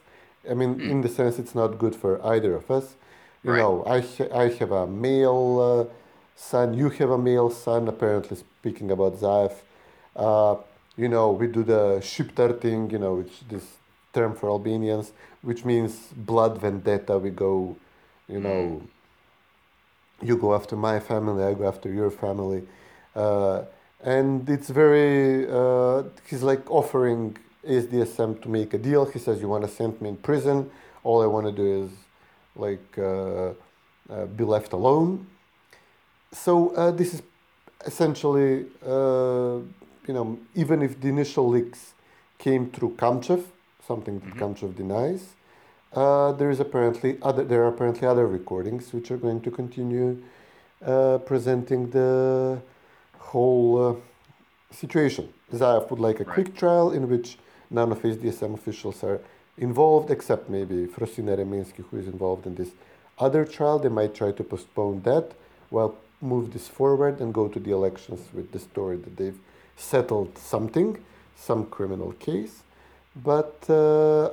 [0.50, 0.90] I mean, mm.
[0.90, 2.94] in the sense, it's not good for either of us.
[3.42, 3.58] You right.
[3.58, 5.94] know, I, ha- I have a male uh,
[6.36, 9.52] son, you have a male son, apparently speaking about Zaev.
[10.14, 10.56] Uh,
[10.96, 13.76] you know, we do the Shiptar thing, you know, which this
[14.12, 17.18] term for Albanians, which means blood vendetta.
[17.18, 17.76] We go,
[18.28, 20.26] you know, mm.
[20.26, 22.62] you go after my family, I go after your family.
[23.14, 23.62] Uh,
[24.02, 29.04] and it's very, uh, he's like offering ASDSM to make a deal.
[29.04, 30.70] He says, You want to send me in prison?
[31.04, 31.90] All I want to do is
[32.54, 33.50] like uh,
[34.10, 35.26] uh, be left alone.
[36.32, 37.22] So uh, this is
[37.84, 39.58] essentially, uh,
[40.06, 41.94] you know, even if the initial leaks
[42.38, 43.44] came through Kamchev,
[43.86, 44.38] something that mm-hmm.
[44.38, 45.34] Kamchev denies,
[45.92, 47.44] uh, there is apparently other.
[47.44, 50.22] There are apparently other recordings which are going to continue
[50.84, 52.60] uh, presenting the
[53.18, 54.02] whole
[54.70, 55.32] situation.
[55.52, 56.34] Zaev would like a right.
[56.34, 57.38] quick trial in which
[57.70, 59.20] none of ASDSM officials are
[59.58, 62.70] involved, except maybe Frosina Remensky, who is involved in this
[63.18, 63.78] other trial.
[63.78, 65.32] They might try to postpone that
[65.70, 69.38] while move this forward and go to the elections with the story that they've
[69.76, 70.98] settled something,
[71.36, 72.62] some criminal case.
[73.14, 74.28] But uh,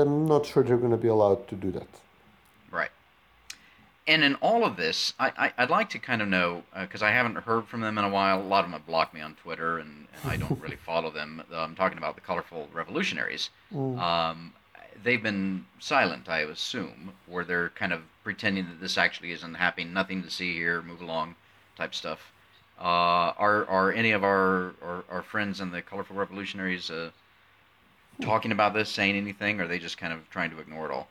[0.00, 1.88] I'm not sure they're going to be allowed to do that.
[4.08, 7.06] And in all of this, I, I, would like to kind of know, because uh,
[7.06, 8.40] I haven't heard from them in a while.
[8.40, 11.10] A lot of them have blocked me on Twitter, and, and I don't really follow
[11.10, 11.42] them.
[11.52, 13.50] I'm talking about the colorful revolutionaries.
[13.74, 13.98] Mm.
[13.98, 14.52] Um,
[15.02, 19.92] they've been silent, I assume, or they're kind of pretending that this actually isn't happening,
[19.92, 21.34] nothing to see here, move along,
[21.76, 22.32] type stuff.
[22.78, 27.10] Uh, are are any of our, our, our friends in the colorful revolutionaries uh,
[28.20, 30.92] talking about this, saying anything, or are they just kind of trying to ignore it
[30.92, 31.08] all?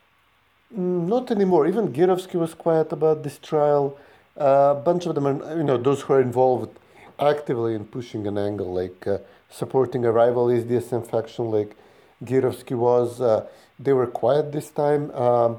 [0.70, 1.66] Not anymore.
[1.66, 3.96] Even Geroski was quiet about this trial.
[4.38, 6.76] Uh, a bunch of them are, you know, those who are involved
[7.18, 11.76] actively in pushing an angle, like uh, supporting a rival ASDSM faction, like
[12.24, 13.20] Geroski was.
[13.20, 13.46] Uh,
[13.78, 15.10] they were quiet this time.
[15.12, 15.58] Um,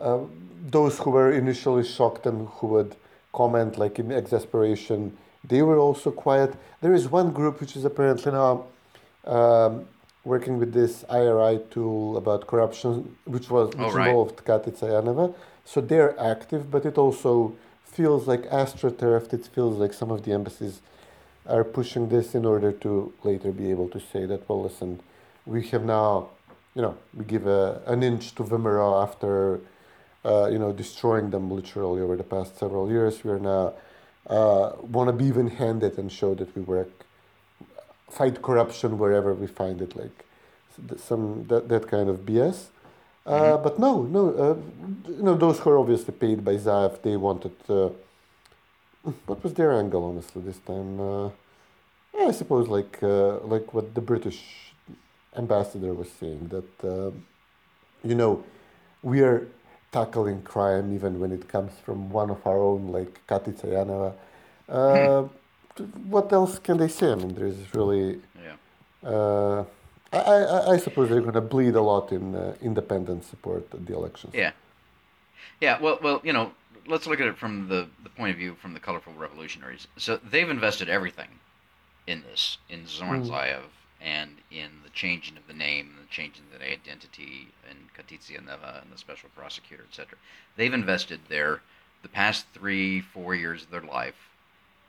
[0.00, 0.20] uh,
[0.66, 2.96] those who were initially shocked and who would
[3.32, 6.54] comment, like in exasperation, they were also quiet.
[6.80, 8.64] There is one group which is apparently now
[9.26, 9.86] um,
[10.24, 14.08] working with this IRI tool about corruption, which was which oh, right.
[14.08, 15.34] involved Katica Janeva.
[15.64, 17.54] So they're active, but it also
[17.84, 19.32] feels like astroturfed.
[19.32, 20.80] It feels like some of the embassies
[21.46, 25.00] are pushing this in order to later be able to say that, well, listen,
[25.46, 26.28] we have now,
[26.74, 29.60] you know, we give a, an inch to VMRO after,
[30.24, 33.24] uh, you know, destroying them literally over the past several years.
[33.24, 33.72] We are now
[34.26, 37.06] uh, want to be even-handed and show that we work
[38.10, 40.24] fight corruption wherever we find it, like
[40.98, 42.66] some that, that kind of BS.
[43.26, 43.62] Uh, mm-hmm.
[43.62, 47.56] But no, no, uh, you know, those who are obviously paid by Zaev, they wanted.
[47.68, 47.90] Uh,
[49.26, 51.00] what was their angle, honestly, this time?
[51.00, 51.30] Uh,
[52.18, 54.40] I suppose like uh, like what the British
[55.36, 57.10] ambassador was saying that uh,
[58.02, 58.44] you know
[59.02, 59.48] we are
[59.92, 64.12] tackling crime even when it comes from one of our own, like Katica Janeva.
[64.70, 65.26] Uh,
[66.08, 67.12] what else can they say?
[67.12, 68.20] I mean, there's really.
[68.42, 69.08] Yeah.
[69.08, 69.64] Uh,
[70.12, 73.86] I, I, I suppose they're going to bleed a lot in uh, independent support at
[73.86, 74.34] the elections.
[74.34, 74.52] Yeah.
[75.60, 75.80] Yeah.
[75.80, 76.52] Well, well, you know,
[76.86, 79.86] let's look at it from the, the point of view from the colorful revolutionaries.
[79.96, 81.28] So they've invested everything
[82.06, 83.30] in this, in Zoran mm.
[83.30, 83.62] Zaev,
[84.00, 88.32] and in the changing of the name, and the changing of the identity, and Katica
[88.32, 90.18] Janeva, and the special prosecutor, etc.
[90.56, 91.60] They've invested their
[92.02, 94.30] the past three, four years of their life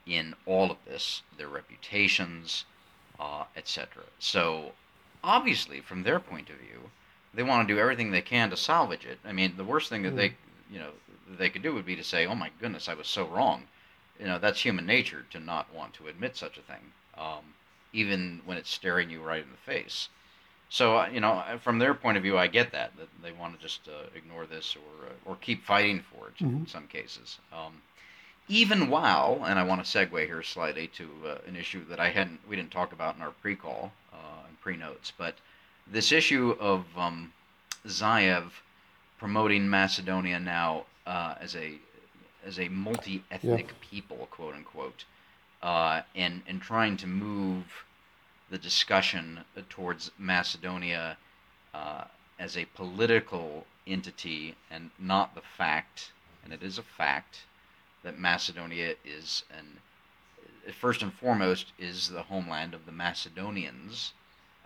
[0.06, 2.64] in all of this, their reputations,
[3.20, 4.04] uh, etc.
[4.18, 4.72] So,
[5.22, 6.90] obviously, from their point of view,
[7.34, 9.18] they want to do everything they can to salvage it.
[9.24, 10.34] I mean, the worst thing that they, mm.
[10.70, 10.90] you know,
[11.38, 13.68] they could do would be to say, "Oh my goodness, I was so wrong."
[14.18, 17.54] You know, that's human nature to not want to admit such a thing, um,
[17.92, 20.08] even when it's staring you right in the face.
[20.68, 23.32] So, uh, you know, uh, from their point of view, I get that that they
[23.32, 26.58] want to just uh, ignore this or uh, or keep fighting for it mm-hmm.
[26.58, 27.38] in some cases.
[27.52, 27.82] Um,
[28.52, 32.10] even while, and I want to segue here slightly to uh, an issue that I
[32.10, 35.36] hadn't, we didn't talk about in our pre-call uh, and pre-notes, but
[35.90, 37.32] this issue of um,
[37.86, 38.50] Zaev
[39.18, 41.78] promoting Macedonia now uh, as a
[42.44, 43.88] as a multi-ethnic yeah.
[43.90, 45.04] people, quote unquote,
[45.62, 47.64] uh, and and trying to move
[48.50, 51.16] the discussion towards Macedonia
[51.72, 52.04] uh,
[52.38, 56.12] as a political entity and not the fact,
[56.44, 57.44] and it is a fact,
[58.02, 59.78] that Macedonia is an
[60.70, 64.12] first and foremost is the homeland of the Macedonians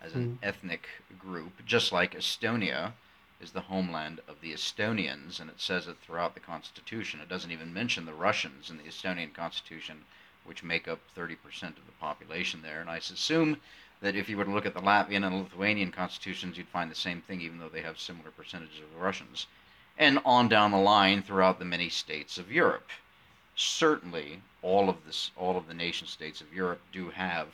[0.03, 0.47] as an mm.
[0.47, 0.87] ethnic
[1.19, 2.93] group, just like Estonia
[3.41, 7.21] is the homeland of the Estonians, and it says it throughout the Constitution.
[7.21, 10.05] It doesn't even mention the Russians in the Estonian Constitution,
[10.45, 12.81] which make up 30% of the population there.
[12.81, 13.59] And I assume
[14.01, 16.95] that if you were to look at the Latvian and Lithuanian constitutions, you'd find the
[16.95, 19.47] same thing, even though they have similar percentages of the Russians.
[19.99, 22.89] And on down the line throughout the many states of Europe.
[23.57, 27.49] Certainly, all of this, all of the nation states of Europe do have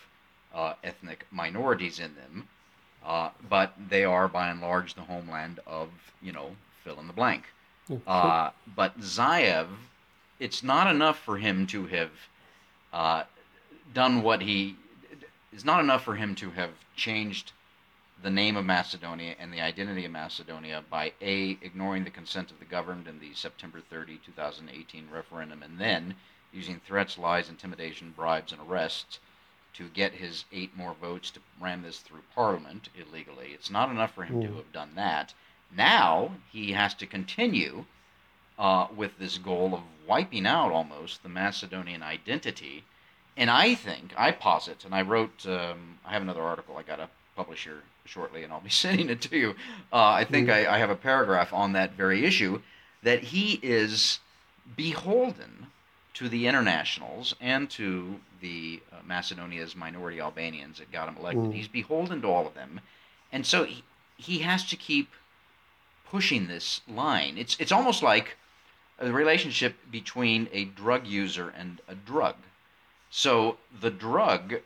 [0.55, 2.49] uh, ethnic minorities in them,
[3.05, 5.88] uh, but they are by and large the homeland of
[6.21, 7.45] you know fill in the blank.
[8.07, 9.69] Uh, but Zaev,
[10.41, 12.11] it's not enough for him to have
[12.93, 13.25] uh,
[13.95, 14.77] done what he
[15.53, 17.53] it's not enough for him to have changed
[18.23, 22.59] the name of Macedonia and the identity of Macedonia by A, ignoring the consent of
[22.59, 26.15] the governed in the September 30, 2018 referendum, and then
[26.53, 29.19] using threats, lies, intimidation, bribes, and arrests
[29.75, 33.51] to get his eight more votes to ram this through Parliament illegally.
[33.53, 34.47] It's not enough for him mm.
[34.47, 35.35] to have done that.
[35.75, 37.87] Now he has to continue
[38.59, 42.85] uh, with this goal of wiping out almost the Macedonian identity
[43.37, 46.97] and I think, I posit, and I wrote, um, I have another article I got
[46.97, 49.51] to publish here shortly, and I'll be sending it to you.
[49.93, 50.49] Uh, I think.
[50.49, 52.61] I, I have a paragraph on that very issue
[53.03, 54.21] that he is
[54.77, 55.67] beholden
[56.15, 61.45] to the internationals and to the uh, Macedonia's minority Albanians that got him elected.
[61.45, 61.55] Mm.
[61.55, 62.81] He's beholden to all of them,
[63.33, 63.83] and so he,
[64.17, 65.11] he has to keep
[66.09, 67.38] pushing this line.
[67.38, 68.37] It's it's almost like
[68.99, 72.37] a relationship between a drug user and a drug.
[73.11, 74.61] So the drug,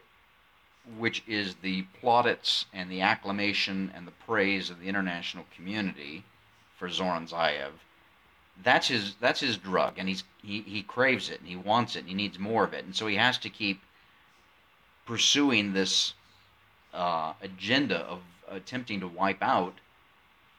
[0.98, 6.24] which is the plaudits and the acclamation and the praise of the international community
[6.78, 7.72] for Zoran Zaev,
[8.62, 12.00] that's his that's his drug, and he's he, he craves it and he wants it
[12.00, 13.82] and he needs more of it, and so he has to keep
[15.04, 16.14] pursuing this
[16.94, 19.74] uh, agenda of attempting to wipe out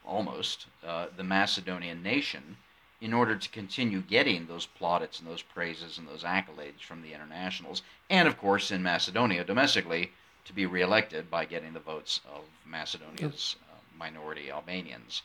[0.05, 2.57] almost uh, the Macedonian nation
[2.99, 7.13] in order to continue getting those plaudits and those praises and those accolades from the
[7.13, 10.11] internationals, and of course in Macedonia domestically
[10.45, 15.21] to be reelected by getting the votes of Macedonia's uh, minority Albanians.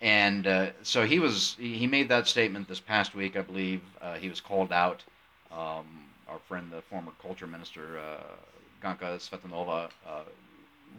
[0.00, 3.80] And uh, so he was he made that statement this past week, I believe.
[4.00, 5.02] Uh, he was called out.
[5.50, 5.86] Um,
[6.28, 8.22] our friend, the former culture minister uh,
[8.82, 10.22] Ganka Cvetanova, uh,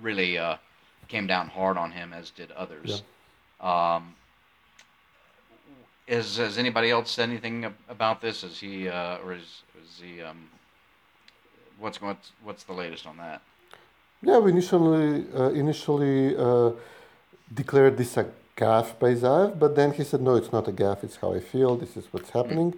[0.01, 0.57] really uh,
[1.07, 3.03] came down hard on him, as did others.
[3.61, 3.95] Yeah.
[3.95, 4.15] Um,
[6.07, 8.43] is has anybody else said anything about this?
[8.43, 10.49] Is he uh, or is is he um,
[11.79, 13.41] what's what's what's the latest on that?
[14.21, 16.71] Yeah, we initially uh, initially uh,
[17.53, 21.03] declared this a gaffe by Zaev, but then he said, no, it's not a gaffe.
[21.03, 21.75] It's how I feel.
[21.75, 22.73] This is what's happening,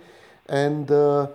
[0.48, 1.28] and uh,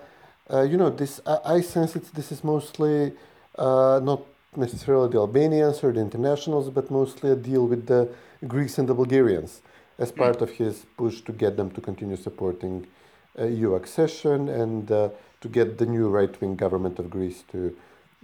[0.53, 1.21] uh, you know this.
[1.27, 3.13] I, I sense it's this is mostly
[3.57, 4.23] uh, not
[4.57, 8.09] necessarily the Albanians or the internationals, but mostly a deal with the
[8.47, 9.63] Greeks and the Bulgarians
[9.99, 12.87] as part of his push to get them to continue supporting
[13.39, 15.09] uh, EU accession and uh,
[15.41, 17.77] to get the new right wing government of Greece to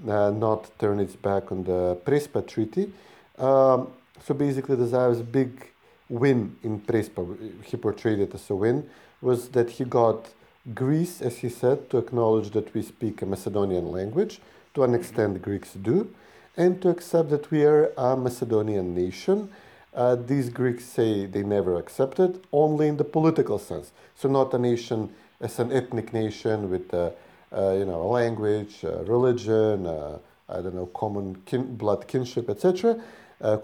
[0.09, 2.93] uh, not turn its back on the Prespa Treaty.
[3.39, 3.89] Um,
[4.25, 5.69] so basically, the Zaev's big
[6.09, 8.89] win in Prespa, he portrayed it as a win,
[9.21, 10.31] was that he got
[10.75, 14.41] Greece, as he said, to acknowledge that we speak a Macedonian language.
[14.75, 16.13] To an extent, Greeks do,
[16.57, 19.51] and to accept that we are a Macedonian nation
[19.95, 23.93] uh, these Greeks say they never accepted, only in the political sense.
[24.15, 27.11] So not a nation as an ethnic nation with, uh,
[27.53, 33.01] uh, you know, a language, religion, I don't know, common kin- blood kinship, etc.,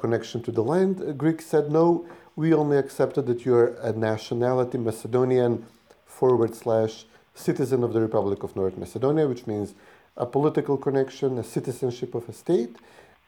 [0.01, 1.17] connection to the land.
[1.19, 5.65] Greeks said, no, we only accepted that you're a nationality, Macedonian
[6.07, 9.75] forward slash citizen of the Republic of North Macedonia, which means
[10.17, 12.77] a political connection, a citizenship of a state,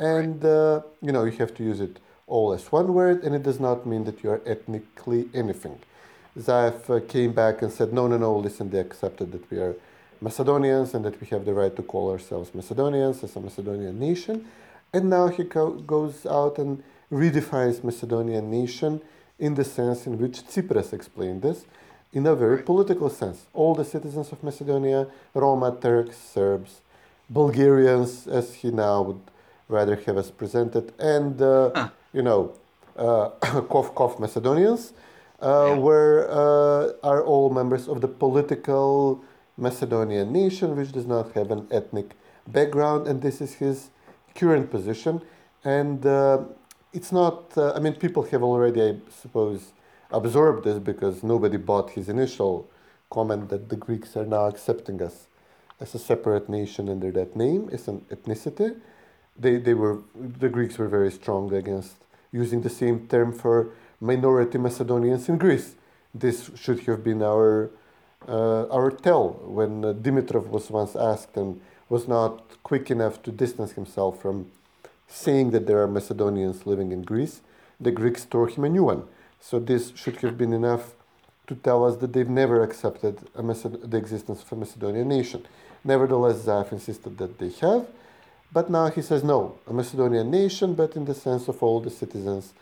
[0.01, 3.43] and uh, you know you have to use it all as one word, and it
[3.43, 5.79] does not mean that you are ethnically anything.
[6.39, 9.75] Zaev uh, came back and said, no, no, no, listen, they accepted that we are
[10.21, 14.47] Macedonians and that we have the right to call ourselves Macedonians as a Macedonian nation.
[14.93, 19.01] And now he co- goes out and redefines Macedonian nation
[19.39, 21.65] in the sense in which Tsipras explained this,
[22.13, 23.47] in a very political sense.
[23.55, 26.81] All the citizens of Macedonia, Roma, Turks, Serbs,
[27.31, 29.21] Bulgarians, as he now would
[29.69, 32.55] rather have us presented, and uh, you know,
[32.97, 33.29] uh,
[33.69, 34.93] cough cough Macedonians,
[35.43, 35.75] uh, yeah.
[35.75, 39.23] were uh, are all members of the political
[39.57, 43.91] Macedonian nation, which does not have an ethnic background, and this is his
[44.35, 45.21] current position.
[45.65, 46.45] And uh,
[46.93, 47.57] it's not.
[47.57, 49.73] Uh, I mean, people have already, I suppose,
[50.11, 52.69] absorbed this because nobody bought his initial
[53.11, 55.27] comment that the Greeks are now accepting us
[55.81, 58.81] as a separate nation under that name, as an ethnicity.
[59.39, 61.95] They, they were, the Greeks were very strong against
[62.33, 63.71] using the same term for
[64.01, 65.75] minority Macedonians in Greece.
[66.15, 67.71] This should have been our,
[68.27, 73.31] uh, our tell when uh, Dimitrov was once asked and was not quick enough to
[73.31, 74.51] distance himself from
[75.07, 77.41] saying that there are Macedonians living in Greece.
[77.81, 79.05] The Greeks tore him a new one.
[79.41, 80.95] So this should have been enough
[81.47, 85.47] to tell us that they've never accepted the existence of a Macedonian nation.
[85.85, 87.87] Nevertheless, Zaev insisted that they have,
[88.53, 91.91] but now he says no, a Macedonian nation, but in the sense of all the
[91.91, 92.55] citizens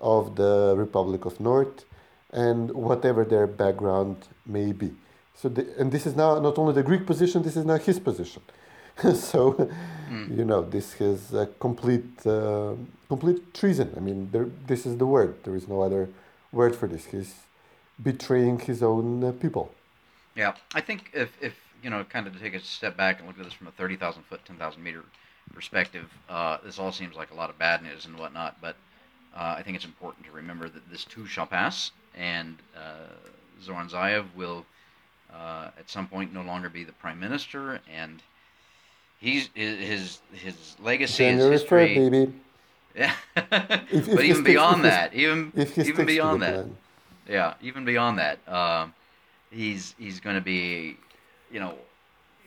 [0.00, 1.84] of the Republic of North
[2.32, 4.92] and whatever their background may be.
[5.34, 7.98] So, the, and this is now not only the Greek position, this is now his
[7.98, 8.42] position.
[9.14, 9.70] so,
[10.10, 10.36] mm.
[10.36, 12.74] you know, this is a complete, uh,
[13.08, 13.92] complete treason.
[13.96, 15.42] I mean, there, this is the word.
[15.44, 16.10] There is no other
[16.52, 17.06] word for this.
[17.06, 17.34] He's
[18.02, 19.72] betraying his own uh, people.
[20.36, 23.26] Yeah, I think if, if you know, kind of to take a step back and
[23.26, 25.04] look at this from a 30,000 foot, 10,000 meter
[25.54, 28.76] perspective, uh, this all seems like a lot of bad news and whatnot, but
[29.36, 33.12] uh, I think it's important to remember that this too shall pass, and uh,
[33.62, 34.64] Zoran Zaev will
[35.32, 38.22] uh, at some point no longer be the prime minister, and
[39.20, 41.94] he's his his legacy is history.
[41.94, 42.32] baby.
[42.92, 46.76] Yeah, if, but even beyond that, even even beyond that, plan.
[47.28, 48.92] yeah, even beyond that, um,
[49.52, 50.96] he's he's going to be,
[51.52, 51.76] you know,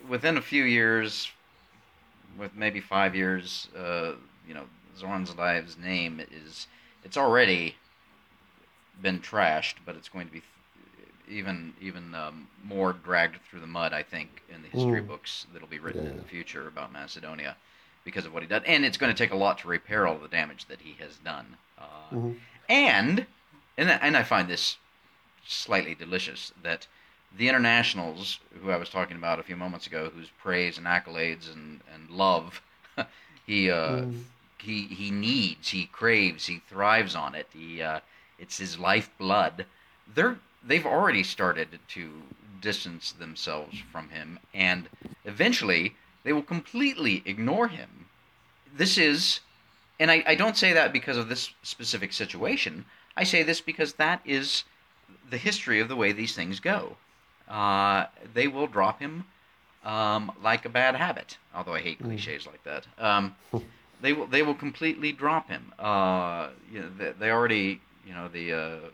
[0.10, 1.32] within a few years,
[2.38, 4.14] with maybe five years, uh,
[4.48, 4.64] you know,
[4.98, 6.68] Zoran Zaev's name is
[7.04, 7.76] it's already
[9.02, 10.42] been trashed, but it's going to be
[11.30, 15.08] even even um, more dragged through the mud, I think, in the history mm.
[15.08, 16.12] books that'll be written yeah.
[16.12, 17.56] in the future about Macedonia
[18.04, 18.64] because of what he did.
[18.66, 21.18] And it's going to take a lot to repair all the damage that he has
[21.18, 21.58] done.
[21.78, 22.32] Uh, mm-hmm.
[22.70, 23.26] And
[23.78, 24.78] and and I find this
[25.46, 26.88] slightly delicious that
[27.38, 31.52] the internationals who I was talking about a few moments ago, whose praise and accolades
[31.52, 32.62] and, and love
[33.46, 34.24] he uh, mm.
[34.58, 37.48] he he needs, he craves, he thrives on it.
[37.54, 38.00] He uh,
[38.40, 39.66] it's his lifeblood.
[40.14, 42.12] They're they've already started to
[42.62, 44.90] distance themselves from him, and
[45.26, 48.08] eventually they will completely ignore him.
[48.74, 49.42] This is,
[50.00, 52.86] and I, I don't say that because of this specific situation.
[53.16, 54.64] I say this because that is
[55.30, 56.98] the history of the way these things go.
[57.50, 59.26] Uh, they will drop him
[59.84, 61.38] um, like a bad habit.
[61.54, 62.06] Although I hate mm.
[62.06, 62.88] cliches like that.
[62.98, 63.36] Um,
[64.02, 65.74] they will they will completely drop him.
[65.78, 68.90] Uh, you know, they, they, already you know the uh,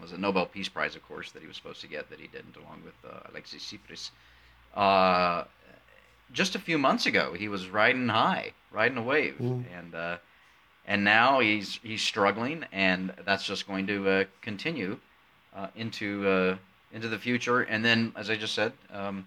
[0.00, 2.28] was a Nobel Peace Prize, of course, that he was supposed to get that he
[2.28, 4.10] didn't, along with uh, Alexis Tsipras.
[4.74, 5.44] Uh,
[6.32, 9.64] just a few months ago, he was riding high, riding a wave, mm.
[9.76, 10.16] and uh,
[10.86, 14.98] and now he's he's struggling, and that's just going to uh, continue
[15.56, 16.56] uh, into uh,
[16.92, 17.62] into the future.
[17.62, 19.26] And then, as I just said, um,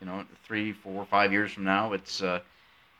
[0.00, 2.22] you know, three, four, five years from now, it's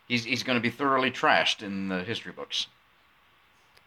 [0.09, 2.69] he's he's going to be thoroughly trashed in the history books.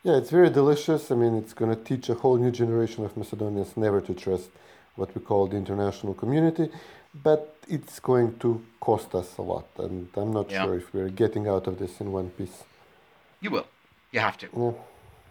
[0.03, 1.11] Yeah, it's very delicious.
[1.11, 4.49] I mean, it's going to teach a whole new generation of Macedonians never to trust
[4.95, 6.69] what we call the international community,
[7.23, 10.63] but it's going to cost us a lot, and I'm not yeah.
[10.63, 12.63] sure if we're getting out of this in one piece.
[13.41, 13.67] You will.
[14.11, 14.47] You have to.
[14.55, 14.71] Yeah.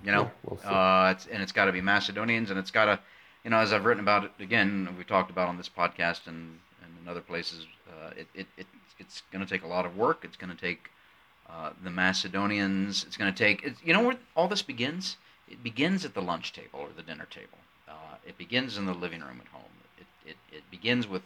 [0.04, 2.84] You know, yeah, we'll uh, it's, and it's got to be Macedonians, and it's got
[2.84, 3.00] to,
[3.46, 6.58] you know, as I've written about it again, we talked about on this podcast and,
[6.82, 8.66] and in other places, uh, it, it, it,
[8.98, 10.24] it's going to take a lot of work.
[10.24, 10.90] It's going to take
[11.48, 13.04] uh, the Macedonians.
[13.04, 15.16] It's going to take, you know where all this begins?
[15.48, 17.58] It begins at the lunch table or the dinner table.
[17.88, 19.70] Uh, it begins in the living room at home.
[19.96, 21.22] It, it, it begins with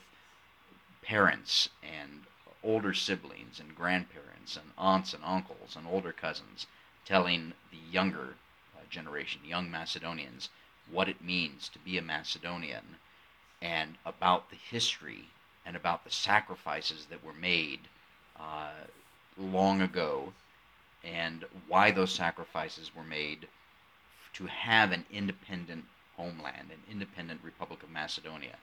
[1.01, 2.25] parents and
[2.62, 6.66] older siblings and grandparents and aunts and uncles and older cousins
[7.07, 8.35] telling the younger
[8.77, 10.51] uh, generation, young Macedonians,
[10.91, 12.97] what it means to be a Macedonian
[13.62, 15.28] and about the history
[15.66, 17.80] and about the sacrifices that were made
[18.38, 18.70] uh,
[19.38, 20.32] long ago
[21.05, 23.47] and why those sacrifices were made
[24.32, 25.84] to have an independent
[26.16, 28.57] homeland, an independent Republic of Macedonia.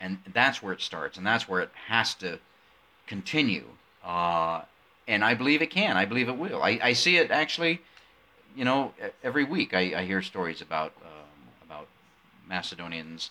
[0.00, 2.38] And that's where it starts, and that's where it has to
[3.06, 3.64] continue.
[4.04, 4.62] Uh,
[5.08, 5.96] and I believe it can.
[5.96, 6.62] I believe it will.
[6.62, 7.80] I, I see it actually,
[8.54, 11.15] you know, every week I, I hear stories about about
[12.48, 13.30] Macedonians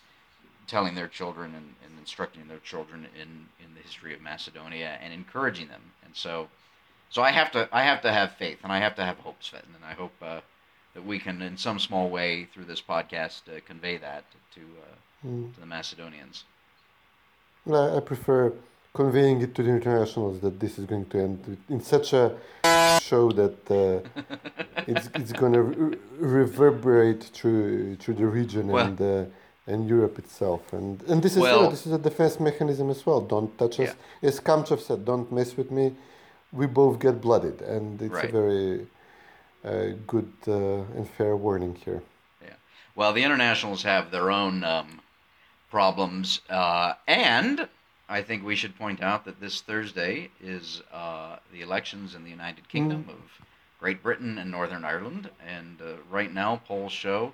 [0.67, 5.13] telling their children and, and instructing their children in, in the history of Macedonia and
[5.13, 5.81] encouraging them.
[6.03, 6.47] And so
[7.09, 9.37] so I have to I have to have faith and I have to have hope,
[9.53, 10.41] and I hope uh,
[10.93, 15.27] that we can, in some small way, through this podcast, uh, convey that to uh,
[15.27, 15.53] mm.
[15.53, 16.43] to the Macedonians.
[17.71, 18.53] I prefer
[18.95, 22.35] conveying it to the internationals that this is going to end in such a
[23.01, 24.23] show that uh,
[24.91, 25.97] it's it's going to re-
[26.37, 30.61] reverberate through through the region well, and uh, and Europe itself.
[30.73, 33.21] And and this is well, you know, this is a defense mechanism as well.
[33.21, 33.93] Don't touch us.
[34.21, 34.29] Yeah.
[34.29, 35.85] As Kamchev said, don't mess with me.
[36.51, 38.29] We both get blooded, and it's right.
[38.29, 38.87] a very
[39.69, 42.01] uh, good uh, and fair warning here.
[42.41, 42.53] Yeah.
[42.95, 45.01] Well, the internationals have their own um,
[45.69, 47.67] problems, uh, and
[48.07, 52.29] I think we should point out that this Thursday is uh, the elections in the
[52.29, 53.09] United Kingdom mm.
[53.09, 53.45] of
[53.79, 55.29] Great Britain and Northern Ireland.
[55.45, 57.33] And uh, right now, polls show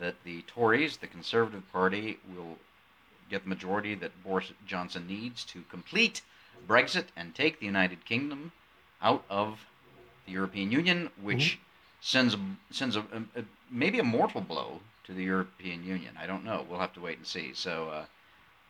[0.00, 2.58] that the Tories, the Conservative Party, will
[3.28, 6.22] get the majority that Boris Johnson needs to complete
[6.66, 8.50] Brexit and take the United Kingdom
[9.00, 9.60] out of
[10.26, 11.64] the European Union, which mm
[12.02, 12.34] sends
[12.70, 16.16] sends a, a, a, maybe a mortal blow to the European Union.
[16.18, 16.64] I don't know.
[16.66, 17.52] We'll have to wait and see.
[17.52, 17.90] So.
[17.90, 18.04] Uh,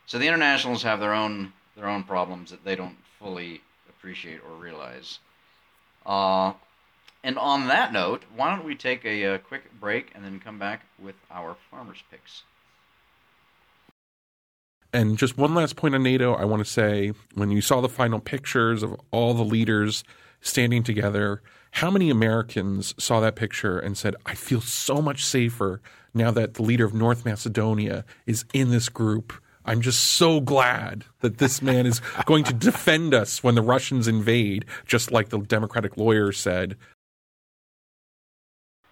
[0.07, 4.55] so the internationals have their own their own problems that they don't fully appreciate or
[4.57, 5.19] realize.
[6.05, 6.53] Uh,
[7.23, 10.41] and on that note, why don't we take a, a uh, quick break and then
[10.41, 12.43] come back with our farmers picks.
[14.93, 17.89] And just one last point on NATO, I want to say when you saw the
[17.89, 20.03] final pictures of all the leaders
[20.41, 21.43] standing together,
[21.73, 25.81] how many Americans saw that picture and said, I feel so much safer
[26.13, 29.33] now that the leader of North Macedonia is in this group
[29.71, 34.09] I'm just so glad that this man is going to defend us when the Russians
[34.09, 36.77] invade, just like the Democratic lawyer said.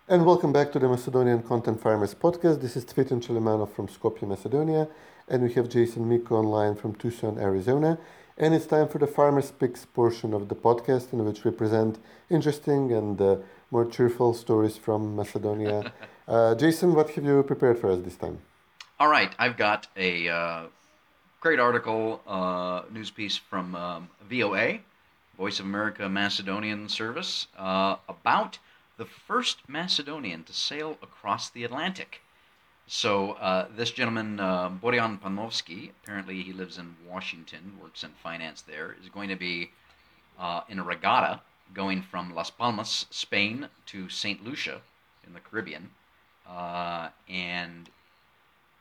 [0.07, 2.61] And welcome back to the Macedonian Content Farmers podcast.
[2.61, 4.87] This is Cvetin Chilimanov from Skopje, Macedonia,
[5.27, 7.99] and we have Jason Miko online from Tucson, Arizona.
[8.37, 11.99] And it's time for the Farmers Picks portion of the podcast, in which we present
[12.31, 13.39] interesting and uh,
[13.73, 15.93] more cheerful stories from Macedonia.
[16.29, 18.39] Uh, Jason, what have you prepared for us this time?
[19.01, 20.63] All right, I've got a uh,
[21.41, 24.81] great article, uh, news piece from um, VOA,
[25.37, 28.59] Voice of America Macedonian Service, uh, about
[28.97, 32.23] the first Macedonian to sail across the Atlantic.
[32.89, 38.63] So uh, this gentleman, uh, Borian Panovsky, apparently he lives in Washington, works in finance
[38.63, 39.71] there, is going to be
[40.41, 41.41] uh, in a regatta
[41.73, 44.45] going from Las Palmas, Spain, to St.
[44.45, 44.81] Lucia
[45.25, 45.91] in the Caribbean.
[46.49, 47.91] Uh, and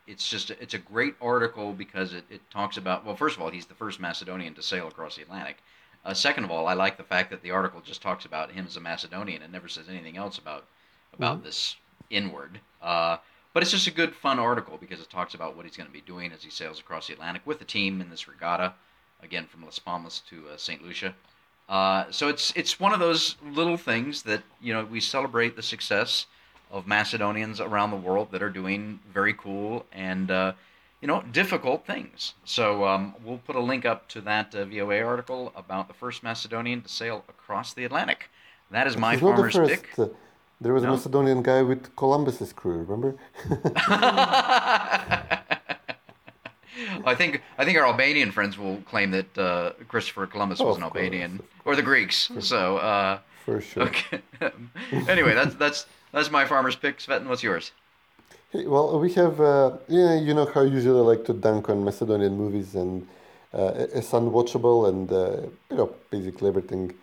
[0.07, 3.41] it's just a, it's a great article because it, it talks about well first of
[3.41, 5.57] all he's the first macedonian to sail across the atlantic.
[6.05, 8.65] Uh, second of all i like the fact that the article just talks about him
[8.65, 10.65] as a macedonian and never says anything else about
[11.13, 11.45] about mm-hmm.
[11.45, 11.75] this
[12.09, 12.59] inward.
[12.81, 13.17] Uh,
[13.53, 15.93] but it's just a good fun article because it talks about what he's going to
[15.93, 18.73] be doing as he sails across the atlantic with the team in this regatta
[19.23, 21.13] again from las palmas to uh, st lucia.
[21.67, 25.63] Uh, so it's it's one of those little things that you know we celebrate the
[25.63, 26.27] success
[26.71, 30.53] of Macedonians around the world that are doing very cool and uh,
[31.01, 32.33] you know difficult things.
[32.45, 36.23] So um, we'll put a link up to that uh, VOA article about the first
[36.23, 38.29] Macedonian to sail across the Atlantic.
[38.71, 39.97] That is my farmer's first, pick.
[39.97, 40.07] Uh,
[40.59, 40.89] there was no?
[40.89, 42.83] a Macedonian guy with Columbus's crew.
[42.87, 43.15] Remember?
[47.05, 50.77] I think I think our Albanian friends will claim that uh, Christopher Columbus oh, was
[50.77, 52.29] an Albanian, or the Greeks.
[52.39, 53.83] So uh, for sure.
[53.83, 54.21] Okay.
[55.07, 55.85] anyway, that's that's
[56.17, 56.97] that's my farmer's pick.
[56.97, 57.71] Cvetin, what's yours?
[58.51, 61.83] Hey, well, we have, uh, yeah, you know how I usually like to dunk on
[61.83, 63.07] Macedonian movies and
[63.53, 66.93] uh, it's unwatchable and, uh, you know, basically everything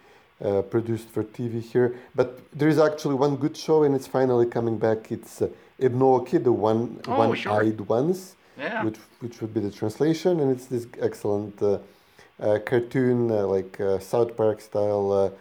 [0.45, 1.95] uh, produced for TV here.
[2.15, 5.12] But there is actually one good show and it's finally coming back.
[5.12, 5.49] It's uh,
[5.81, 7.87] Jednooki, the one, oh, one-eyed sure.
[7.87, 8.83] ones, yeah.
[8.83, 10.41] which, which would be the translation.
[10.41, 11.79] And it's this excellent uh,
[12.41, 15.33] uh, cartoon, uh, like South Park style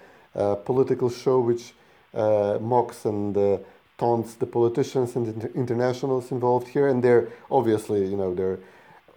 [0.66, 1.83] political show, which uh,
[2.14, 3.58] mocks and uh,
[3.98, 8.60] taunts the politicians and the internationals involved here, and they're obviously, you know, they're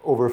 [0.05, 0.33] over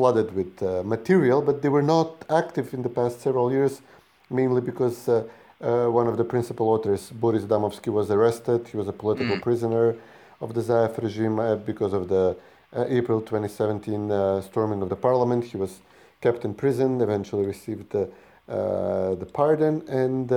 [0.00, 3.82] flooded with uh, material, but they were not active in the past several years,
[4.30, 5.24] mainly because uh,
[5.60, 8.68] uh, one of the principal authors, Boris Damovsky, was arrested.
[8.68, 9.42] He was a political mm.
[9.42, 9.96] prisoner
[10.40, 12.36] of the Zaev regime uh, because of the
[12.72, 15.44] April 2017 storming of the parliament.
[15.44, 15.80] He was
[16.20, 18.08] kept in prison, eventually received the,
[18.46, 20.28] the pardon, and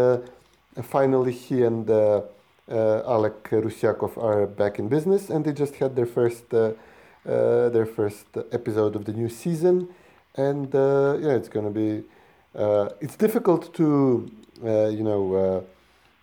[0.81, 2.21] finally he and uh,
[2.69, 6.71] uh, Alek Rusyakov are back in business, and they just had their first uh,
[7.25, 9.89] their first episode of the new season,
[10.35, 12.03] and yeah, it's gonna be.
[13.01, 14.31] it's difficult to
[14.63, 15.65] you know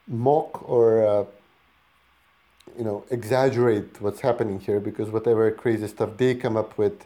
[0.09, 1.27] mock or
[2.79, 7.05] you know exaggerate what's happening here because whatever crazy stuff they come up with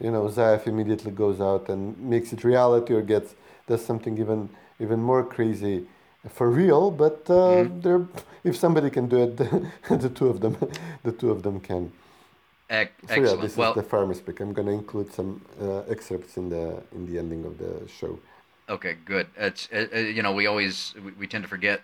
[0.00, 3.34] you know Zaev immediately goes out and makes it reality or gets
[3.66, 5.86] does something even even more crazy
[6.30, 8.18] for real, but uh, mm-hmm.
[8.44, 10.56] if somebody can do it, the, the two of them,
[11.02, 11.92] the two of them can.
[12.68, 14.40] Ec- So yeah, this well, is the farmer's pick.
[14.40, 18.18] I'm gonna include some uh, excerpts in the in the ending of the show.
[18.68, 19.28] Okay, good.
[19.36, 21.82] It's uh, uh, you know we always we, we tend to forget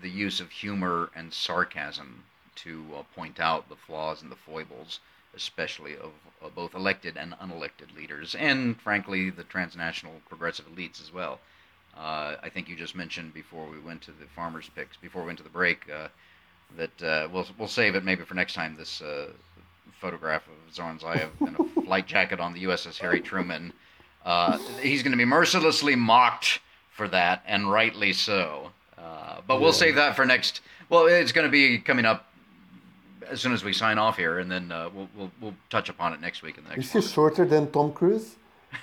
[0.00, 2.22] the use of humor and sarcasm
[2.56, 5.00] to uh, point out the flaws and the foibles,
[5.34, 6.12] especially of
[6.42, 11.38] uh, both elected and unelected leaders, and frankly the transnational progressive elites as well.
[11.98, 15.26] Uh, I think you just mentioned before we went to the farmers' picks, before we
[15.26, 16.08] went to the break, uh,
[16.76, 18.76] that uh, we'll we'll save it maybe for next time.
[18.76, 19.30] This uh,
[20.00, 23.72] photograph of Zoran Zaev in a flight jacket on the USS Harry Truman.
[24.24, 26.60] Uh, he's going to be mercilessly mocked
[26.92, 28.70] for that, and rightly so.
[28.96, 29.76] Uh, but we'll Yeah.
[29.76, 30.60] save that for next.
[30.90, 32.26] Well, it's going to be coming up
[33.28, 36.12] as soon as we sign off here, and then uh, we'll, we'll we'll touch upon
[36.12, 36.94] it next week in the next.
[36.94, 38.36] Is he shorter than Tom Cruise?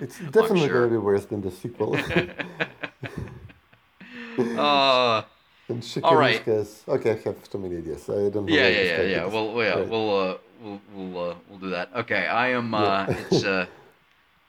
[0.00, 0.86] It's definitely sure.
[0.86, 1.96] gonna be worse than the sequel.
[4.58, 5.22] uh,
[5.68, 6.46] and All right.
[6.48, 8.08] Okay, I have too many ideas.
[8.08, 8.52] I don't know.
[8.54, 9.24] yeah, yeah, yeah, yeah.
[9.26, 9.88] We'll yeah, Right.
[9.88, 11.90] we'll uh, we'll we'll uh, we'll do that.
[11.94, 12.74] Okay, I am.
[12.74, 13.16] Uh, Yeah.
[13.30, 13.66] it's uh,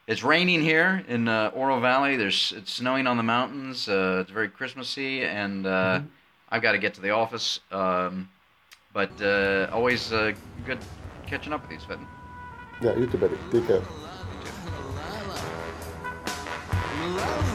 [0.07, 2.15] it's raining here in uh, Oro Valley.
[2.15, 3.87] There's it's snowing on the mountains.
[3.89, 6.07] Uh, it's very Christmassy, and uh, Mm-hmm.
[6.51, 7.59] I've got to get to the office.
[7.71, 8.29] Um,
[8.93, 10.33] but uh, always uh,
[10.65, 10.79] good
[11.27, 11.99] catching up with you, Cvet.
[12.81, 13.37] Yeah, you too, buddy.
[13.51, 13.81] Take care.
[17.19, 17.48] around.